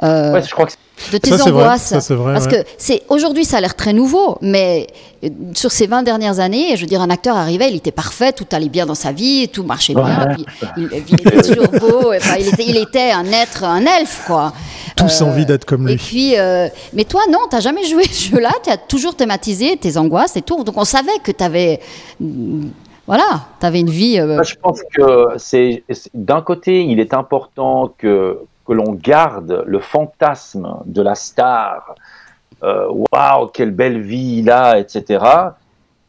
[0.03, 0.71] Euh, Ouais, je crois que
[1.11, 1.63] de tes Ça, c'est vrai.
[1.63, 1.81] angoisses.
[1.83, 2.63] Ça, c'est vrai, Parce ouais.
[2.63, 4.87] que c'est aujourd'hui, ça a l'air très nouveau, mais
[5.23, 8.31] euh, sur ces 20 dernières années, je veux dire, un acteur arrivait, il était parfait,
[8.33, 10.45] tout allait bien dans sa vie, tout marchait bien, puis
[10.77, 14.53] il, il était toujours beau, enfin, il, était, il était un être, un elfe, quoi.
[14.95, 15.97] Tous Euh, envie d'être comme Et lui.
[15.97, 19.95] puis, euh, mais toi, non, t'as jamais joué ce jeu-là, tu as toujours thématisé tes
[19.97, 20.63] angoisses et tout.
[20.65, 21.79] Donc on savait que tu avais.
[23.07, 24.19] Voilà, tu avais une vie.
[24.19, 25.83] euh, Moi, je pense que c'est-
[26.13, 31.95] d'un côté, il est important que que l'on garde le fantasme de la star.
[32.61, 35.25] Euh, Waouh, quelle belle vie il a, etc.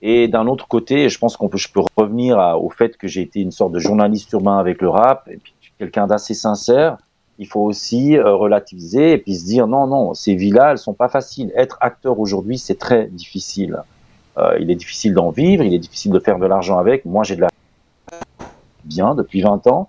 [0.02, 3.22] Et d'un autre côté, je pense qu'on peut, je peux revenir au fait que j'ai
[3.22, 6.98] été une sorte de journaliste urbain avec le rap, et puis quelqu'un d'assez sincère.
[7.38, 10.92] Il faut aussi euh, relativiser et puis se dire non, non, ces vies-là, elles sont
[10.92, 11.50] pas faciles.
[11.56, 13.78] Être acteur aujourd'hui, c'est très difficile.
[14.36, 17.06] Euh, il est difficile d'en vivre, il est difficile de faire de l'argent avec.
[17.06, 17.48] Moi, j'ai de la
[18.84, 19.88] bien depuis 20 ans,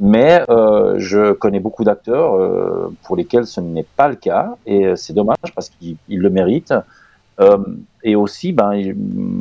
[0.00, 4.86] mais euh, je connais beaucoup d'acteurs euh, pour lesquels ce n'est pas le cas, et
[4.86, 6.74] euh, c'est dommage parce qu'ils ils le méritent.
[8.04, 8.70] Et aussi, ben,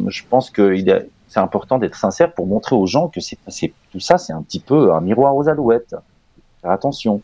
[0.07, 0.75] je pense que
[1.27, 3.37] c'est important d'être sincère pour montrer aux gens que c'est-
[3.91, 5.95] tout ça, c'est un petit peu un miroir aux alouettes.
[6.61, 7.21] Faire attention.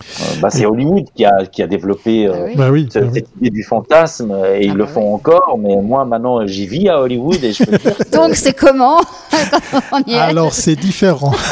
[0.00, 2.56] Euh, bah, c'est Hollywood qui a, qui a développé euh, Ah.
[2.56, 3.10] Bah oui, bah oui.
[3.14, 6.66] cette idée du fantasme, et ils Ah le bah font encore, mais moi maintenant j'y
[6.66, 8.98] vis à Hollywood et je peux dire que Donc c'est comment
[9.70, 11.32] quand on y est Alors, c'est différent.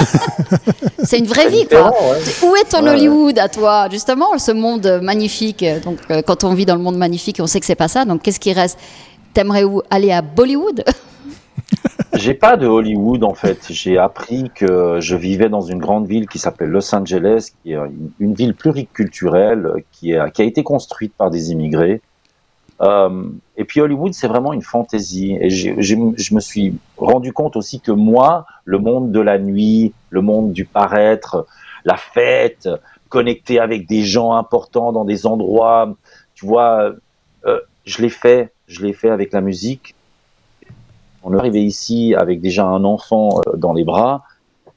[1.04, 1.90] C'est une vraie vie, quoi.
[1.90, 2.18] ouais.
[2.42, 6.52] Où est ton Ouais, Hollywood à toi, justement, ce monde magnifique Donc, euh, quand on
[6.54, 8.04] vit dans le monde magnifique, on sait que c'est pas ça.
[8.04, 8.78] Donc, qu'est-ce qui reste?
[9.32, 9.80] T'aimerais où?
[9.90, 10.84] Aller à Bollywood?
[12.14, 13.66] J'ai pas de Hollywood en fait.
[13.70, 17.78] J'ai appris que je vivais dans une grande ville qui s'appelle Los Angeles, qui est
[18.18, 22.00] une, ville pluriculturelle euh, qui, qui a été construite par des immigrés.
[22.80, 23.24] Euh,
[23.56, 25.36] et puis Hollywood, c'est vraiment une fantaisie.
[25.40, 30.22] Et je me suis rendu compte aussi que moi, le monde de la nuit, le
[30.22, 31.46] monde du paraître,
[31.84, 32.68] la fête,
[33.08, 35.94] connecter avec des gens importants dans des endroits,
[36.34, 36.92] tu vois,
[37.46, 38.52] euh, je l'ai fait.
[38.66, 39.94] Je l'ai fait avec la musique.
[41.22, 44.22] On est arrivé ici avec déjà un enfant euh, dans les bras.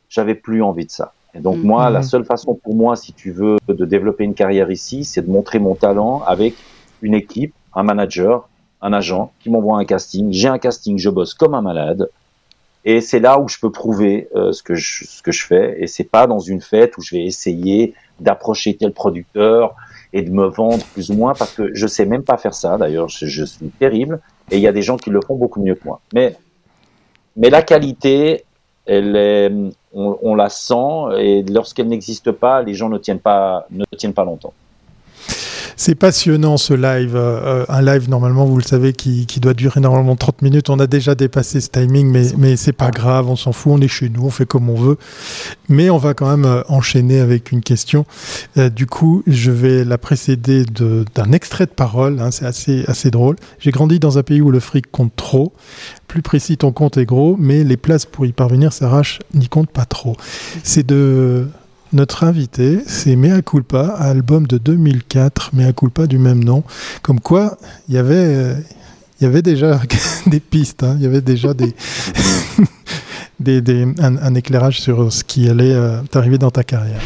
[0.10, 1.14] J'avais plus envie de ça.
[1.34, 1.68] Et donc Mhm.
[1.68, 2.04] moi, la Mhm.
[2.06, 5.60] seule façon pour moi, si tu veux, de développer une carrière ici, c'est de montrer
[5.60, 6.56] mon talent avec
[7.02, 8.50] une équipe, un manager,
[8.82, 10.32] un agent qui m'envoie un casting.
[10.34, 12.10] J'ai un casting, je bosse comme un malade.
[12.84, 15.82] Et c'est là où je peux prouver euh, ce que je ce que je fais.
[15.82, 19.76] Et c'est pas dans une fête où je vais essayer d'approcher tel producteur
[20.14, 22.78] et de me vendre plus ou moins parce que je sais même pas faire ça.
[22.78, 24.20] D'ailleurs, je, suis terrible.
[24.50, 26.02] Et il y a des gens qui le font beaucoup mieux que moi.
[26.14, 26.36] Mais
[27.38, 28.44] mais la qualité,
[28.86, 29.50] elle est,
[29.94, 34.14] on, on la sent et lorsqu'elle n'existe pas, les gens ne tiennent pas ne tiennent
[34.14, 34.54] pas longtemps.
[35.78, 37.16] C'est passionnant ce live.
[37.16, 40.70] Euh, un live, normalement, vous le savez, qui, qui doit durer normalement 30 minutes.
[40.70, 43.82] On a déjà dépassé ce timing, mais, mais c'est pas grave, on s'en fout, on
[43.82, 44.98] est chez nous, on fait comme on veut.
[45.70, 48.06] Mais on va quand même euh, enchaîner avec une question.
[48.58, 52.20] Euh, du coup, je vais la précéder de- d'un extrait de parole.
[52.20, 53.36] hein, c'est assez, assez drôle.
[53.60, 55.54] J'ai grandi dans un pays où le fric compte trop.
[56.08, 59.72] Plus précis, ton compte est gros, mais les places pour y parvenir s'arrachent, n'y comptent
[59.72, 60.16] pas trop.
[60.64, 61.48] C'est de
[61.94, 66.64] notre invité, c'est Mea Culpa, album de 2004, Mea Culpa du même nom.
[67.02, 67.58] Comme quoi,
[67.90, 68.56] il y avait,
[69.22, 69.82] euh, déjà
[70.28, 71.74] des pistes, hein, il y avait déjà des,
[73.62, 77.02] des, un éclairage sur ce qui allait euh, t'arriver dans ta carrière.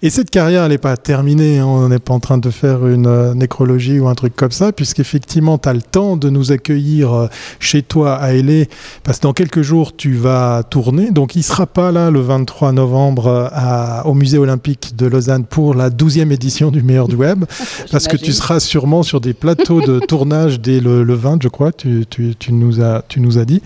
[0.00, 1.58] Et cette carrière, elle n'est pas terminée.
[1.58, 1.66] hein.
[1.66, 4.70] On n'est pas en train de faire une euh, nécrologie ou un truc comme ça,
[4.70, 7.26] puisqu'effectivement, tu as le temps de nous accueillir euh,
[7.58, 8.66] chez toi à LA,
[9.02, 11.10] parce que dans quelques jours, tu vas tourner.
[11.10, 15.44] Donc, il sera pas là le 23 novembre euh, à- au Musée olympique de Lausanne
[15.44, 17.44] pour la 12e édition du meilleur du web,
[17.90, 21.48] parce que tu seras sûrement sur des plateaux de tournage dès le, le 20, je
[21.48, 23.60] crois, tu, tu- tu nous as, tu nous as dit.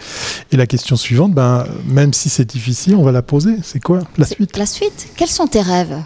[0.50, 3.56] Et la question suivante, ben, même si c'est difficile, on va la poser.
[3.62, 4.56] C'est quoi la suite?
[4.56, 5.98] La suite, quels sont tes rêves?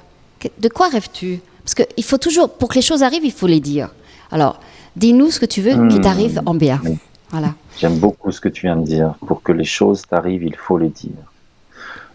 [0.59, 1.41] De quoi rêves-tu?
[1.65, 3.91] Parce qu'il faut toujours, pour que les choses arrivent, il faut les dire.
[4.31, 4.61] Alors,
[4.97, 6.01] dis-nous ce que tu veux qui Hmm.
[6.01, 6.81] t'arrive en bien.
[6.85, 6.99] Oui.
[7.31, 7.55] Voilà.
[7.79, 9.15] J'aime beaucoup ce que tu viens de dire.
[9.27, 11.11] Pour que les choses t'arrivent, il faut les dire.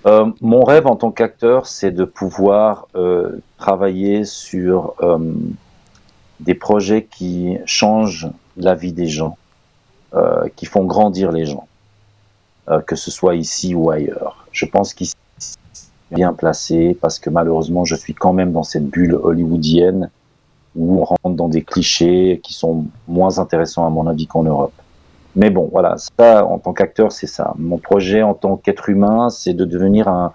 [0.08, 5.20] Euh, mon rêve en tant qu'acteur, c'est de pouvoir euh, travailler sur euh,
[6.40, 9.38] des projets qui changent la vie des gens,
[10.56, 11.68] qui font grandir les gens,
[12.88, 14.46] que ce soit ici ou ailleurs.
[14.52, 15.14] Je pense qu'ici,
[16.12, 20.10] bien placé parce que malheureusement, je suis quand même dans cette bulle hollywoodienne
[20.76, 24.74] où on rentre dans des clichés qui sont moins intéressants à mon avis qu'en Europe.
[25.36, 27.54] Mais bon, voilà, ça, en tant qu'acteur, c'est ça.
[27.58, 30.34] Mon projet en tant qu'être humain, c'est de devenir un,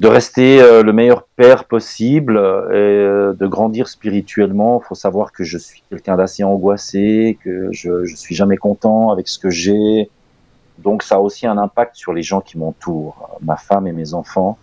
[0.00, 4.80] de rester euh, le meilleur père possible et euh, de grandir spirituellement.
[4.82, 9.10] Il faut savoir que je suis quelqu'un d'assez angoissé, que je, je suis jamais content
[9.10, 10.08] avec ce que j'ai.
[10.78, 14.14] Donc ça a aussi un impact sur les gens qui m'entourent, ma femme et mes
[14.14, 14.56] enfants.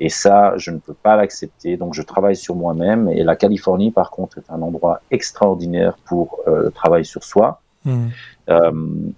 [0.00, 1.76] Et ça, je ne peux pas l'accepter.
[1.76, 3.08] Donc je travaille sur moi-même.
[3.10, 7.60] Et la Californie, par contre, est un endroit extraordinaire pour euh, le travail sur soi.
[7.84, 8.08] Mmh.
[8.48, 8.70] Euh,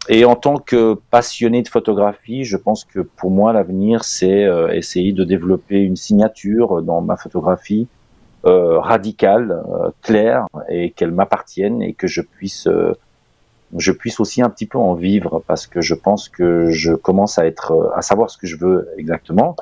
[0.08, 4.68] et en tant que passionné de photographie, je pense que pour moi l'avenir c'est euh,
[4.68, 7.88] essayer de développer une signature dans ma photographie
[8.44, 9.62] radicale,
[10.02, 12.68] claire et qu'elle m'appartienne et que je puisse
[13.76, 17.38] je puisse aussi un petit peu en vivre parce que je pense que je commence
[17.38, 19.54] à être à savoir ce que je veux exactement.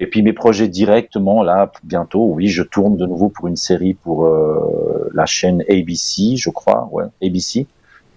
[0.00, 3.94] Et puis mes projets directement là bientôt, oui, je tourne de nouveau pour une série
[3.94, 7.66] pour euh, la chaîne ABC, je crois, ouais, ABC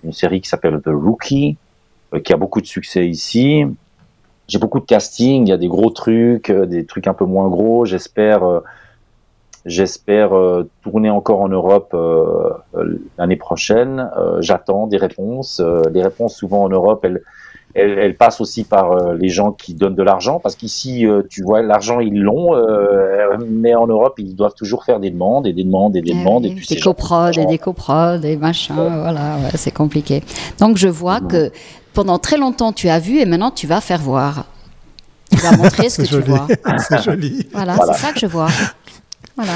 [0.03, 1.57] une série qui s'appelle The Rookie,
[2.13, 3.65] euh, qui a beaucoup de succès ici.
[4.47, 7.25] J'ai beaucoup de casting, il y a des gros trucs, euh, des trucs un peu
[7.25, 7.85] moins gros.
[7.85, 8.61] J'espère,
[9.65, 10.31] j'espère
[10.83, 11.95] tourner encore en Europe
[13.17, 14.11] l'année prochaine.
[14.41, 15.59] J'attends des réponses.
[15.91, 17.23] Les réponses souvent en Europe, elles,
[17.75, 21.43] elles passent aussi par euh, les gens qui donnent de l'argent, parce qu'ici, euh, tu
[21.43, 25.53] vois, l'argent ils l'ont, euh, mais en Europe, ils doivent toujours faire des demandes et
[25.53, 26.45] des demandes et des Eh demandes.
[26.45, 30.23] oui, et puis des coprods et des coprods et machin, voilà, ouais, c'est compliqué.
[30.59, 31.51] Donc je vois que
[31.93, 34.45] pendant très longtemps tu as vu et maintenant tu vas faire voir.
[35.31, 36.47] Tu vas montrer ce que tu vois.
[36.87, 37.47] C'est joli.
[37.51, 37.93] Voilà, Voilà.
[37.93, 38.47] c'est ça que je vois.
[39.35, 39.53] Voilà,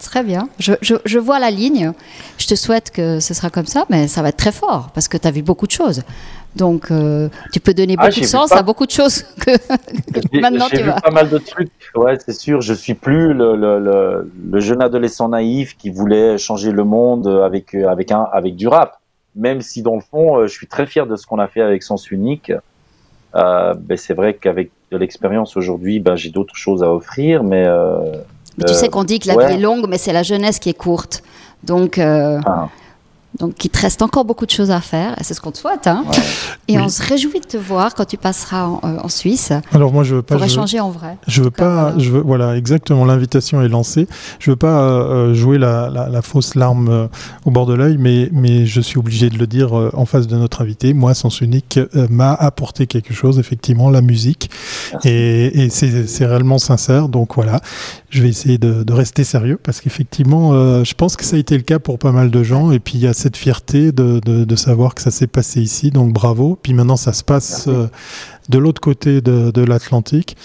[0.00, 0.48] très bien.
[0.58, 1.92] Je, je, je vois la ligne.
[2.38, 5.08] Je te souhaite que ce sera comme ça, mais ça va être très fort parce
[5.08, 6.02] que tu as vu beaucoup de choses.
[6.56, 9.56] Donc euh, tu peux donner Ah, beaucoup de sens pas- à beaucoup de choses que,
[9.56, 11.00] que maintenant tu vu vas.
[11.00, 11.70] pas mal de trucs.
[11.94, 12.60] Ouais, c'est sûr.
[12.60, 17.26] Je suis plus le, le, le, le jeune adolescent naïf qui voulait changer le monde
[17.26, 18.98] avec euh, avec un avec du rap.
[19.34, 21.62] Même si dans le fond, euh, je suis très fier de ce qu'on a fait
[21.62, 22.52] avec Sens Unique.
[23.34, 27.64] Euh, ben, c'est vrai qu'avec de l'expérience aujourd'hui, ben, j'ai d'autres choses à offrir, mais
[27.66, 27.96] euh,
[28.58, 29.48] Mais tu sais qu'on dit que la ouais.
[29.48, 31.22] vie est longue, mais c'est la jeunesse qui est courte.
[31.64, 32.68] Donc, euh, Ah.
[33.38, 35.14] Donc il te reste encore beaucoup de choses à faire.
[35.20, 35.86] Et c'est ce qu'on te souhaite.
[35.86, 36.04] Hein.
[36.68, 36.82] Et Oui.
[36.84, 40.04] on se réjouit de te voir quand tu passeras en, euh, en Suisse Alors moi
[40.04, 41.16] je veux pas pour je- échanger en vrai.
[41.26, 41.98] Je veux cas, pas, voilà.
[41.98, 43.04] je veux, voilà, exactement.
[43.04, 44.06] L'invitation est lancée.
[44.38, 47.06] Je veux pas euh, euh, jouer la, la, la fausse larme euh,
[47.44, 50.26] au bord de l'œil, mais, mais je suis obligé de le dire euh, en face
[50.26, 50.92] de notre invité.
[50.94, 54.50] Moi, Sens Unique euh, m'a apporté quelque chose, effectivement, la musique,
[54.92, 55.08] Merci.
[55.08, 57.08] et, et c'est c'est réellement sincère.
[57.08, 57.60] Donc voilà,
[58.10, 61.38] je vais essayer de, de rester sérieux parce qu'effectivement, euh, je pense que ça a
[61.38, 62.70] été le cas pour pas mal de gens.
[62.72, 65.60] Et puis il y a cette fierté de, de, de savoir que ça s'est passé
[65.60, 65.90] ici.
[65.90, 66.58] Donc bravo.
[66.62, 67.86] Puis maintenant, ça se passe euh,
[68.48, 70.36] de l'autre côté de, de l'Atlantique.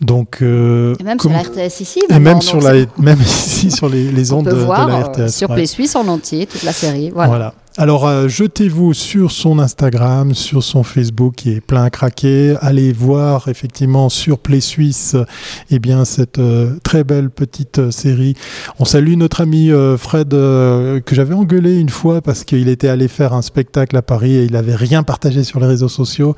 [0.00, 2.00] Donc, euh, Et même sur la RTS ici.
[2.10, 4.56] et même donc sur c'est- la, même ici sur les, les on ondes peut de,
[4.58, 5.28] de voir la euh, RTS.
[5.30, 5.56] sur ouais.
[5.56, 7.10] Play Suisse en entier toute la série.
[7.10, 7.28] Voilà.
[7.28, 7.54] Voilà.
[7.76, 12.54] Alors, euh, jetez-vous sur son Instagram, sur son Facebook qui est plein à craquer.
[12.60, 15.16] Allez voir effectivement sur Play Suisse,
[15.72, 18.36] eh bien cette euh, très belle petite euh, série.
[18.78, 23.32] On salue notre ami Fred que j'avais engueulé une fois parce qu'il était allé faire
[23.32, 26.36] un spectacle à Paris et il avait rien partagé sur les réseaux sociaux.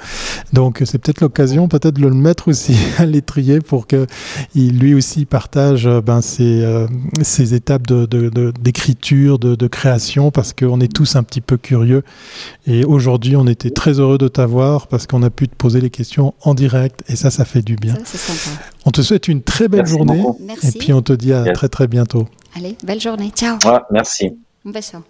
[0.55, 4.07] Donc c'est peut-être l'occasion, peut-être de le mettre aussi à l'étrier pour que
[4.55, 6.65] il lui aussi partage ben, ses,
[7.23, 12.03] ses étapes d'écriture, de, de, création, parce qu'on est tous un petit peu curieux.
[12.67, 15.91] Et aujourd'hui, on était très heureux de t'avoir parce qu'on a pu te poser les
[15.91, 17.95] questions en direct et ça, ça fait du bien.
[17.95, 18.59] Ça, c'est sympa.
[18.87, 20.39] On te souhaite une très belle Merci journée beaucoup.
[20.45, 20.69] Merci.
[20.69, 21.53] et puis on te dit à Yes.
[21.55, 22.27] très très bientôt.
[22.57, 23.31] Allez, belle journée.
[23.37, 23.59] Ciao.
[23.67, 24.31] Ouais, merci.
[24.73, 25.03] Fait ça.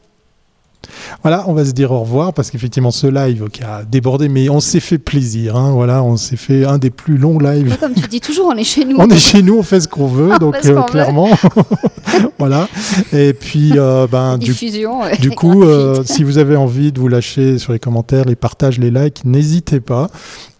[1.22, 4.48] Voilà, on va se dire au revoir parce qu'effectivement ce live qui a débordé, mais
[4.48, 5.56] on s'est fait plaisir.
[5.56, 8.46] hein, voilà, on s'est fait un des plus longs lives Mais comme tu dis toujours,
[8.46, 8.96] on est chez nous.
[8.98, 11.30] On est chez nous, on fait ce qu'on veut, On donc euh, clairement,
[12.38, 12.68] voilà.
[13.12, 15.00] Et puis, euh, ben, du, Diffusion.
[15.02, 18.36] ouais, du coup, euh, si vous avez envie de vous lâcher sur les commentaires, les
[18.36, 20.08] partages, les likes, n'hésitez pas.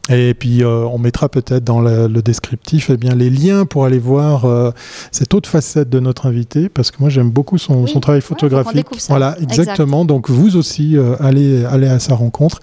[0.09, 3.85] Et puis, euh, on mettra peut-être dans le, le descriptif eh bien, les liens pour
[3.85, 4.71] aller voir euh,
[5.11, 8.21] cette autre facette de notre invité, parce que moi, j'aime beaucoup son, Oui, son travail
[8.21, 8.87] photographique.
[9.09, 9.61] Voilà, Exact.
[9.63, 10.05] exactement.
[10.05, 12.61] Donc, vous aussi, euh, allez, allez à sa rencontre.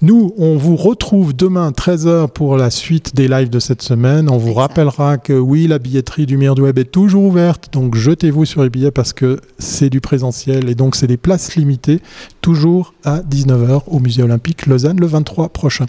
[0.00, 4.30] Nous, on vous retrouve demain 13h pour la suite des lives de cette semaine.
[4.30, 4.60] On vous Exact.
[4.60, 7.68] rappellera que oui, la billetterie du du web est toujours ouverte.
[7.72, 11.56] Donc jetez-vous sur les billets parce que c'est du présentiel et donc c'est des places
[11.56, 12.00] limitées,
[12.40, 15.86] toujours à 19h au Musée Olympique Lausanne le 23 prochain.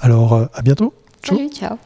[0.00, 0.94] Alors euh, à bientôt.
[1.22, 1.36] Ciao.
[1.36, 1.78] Salut, ciao.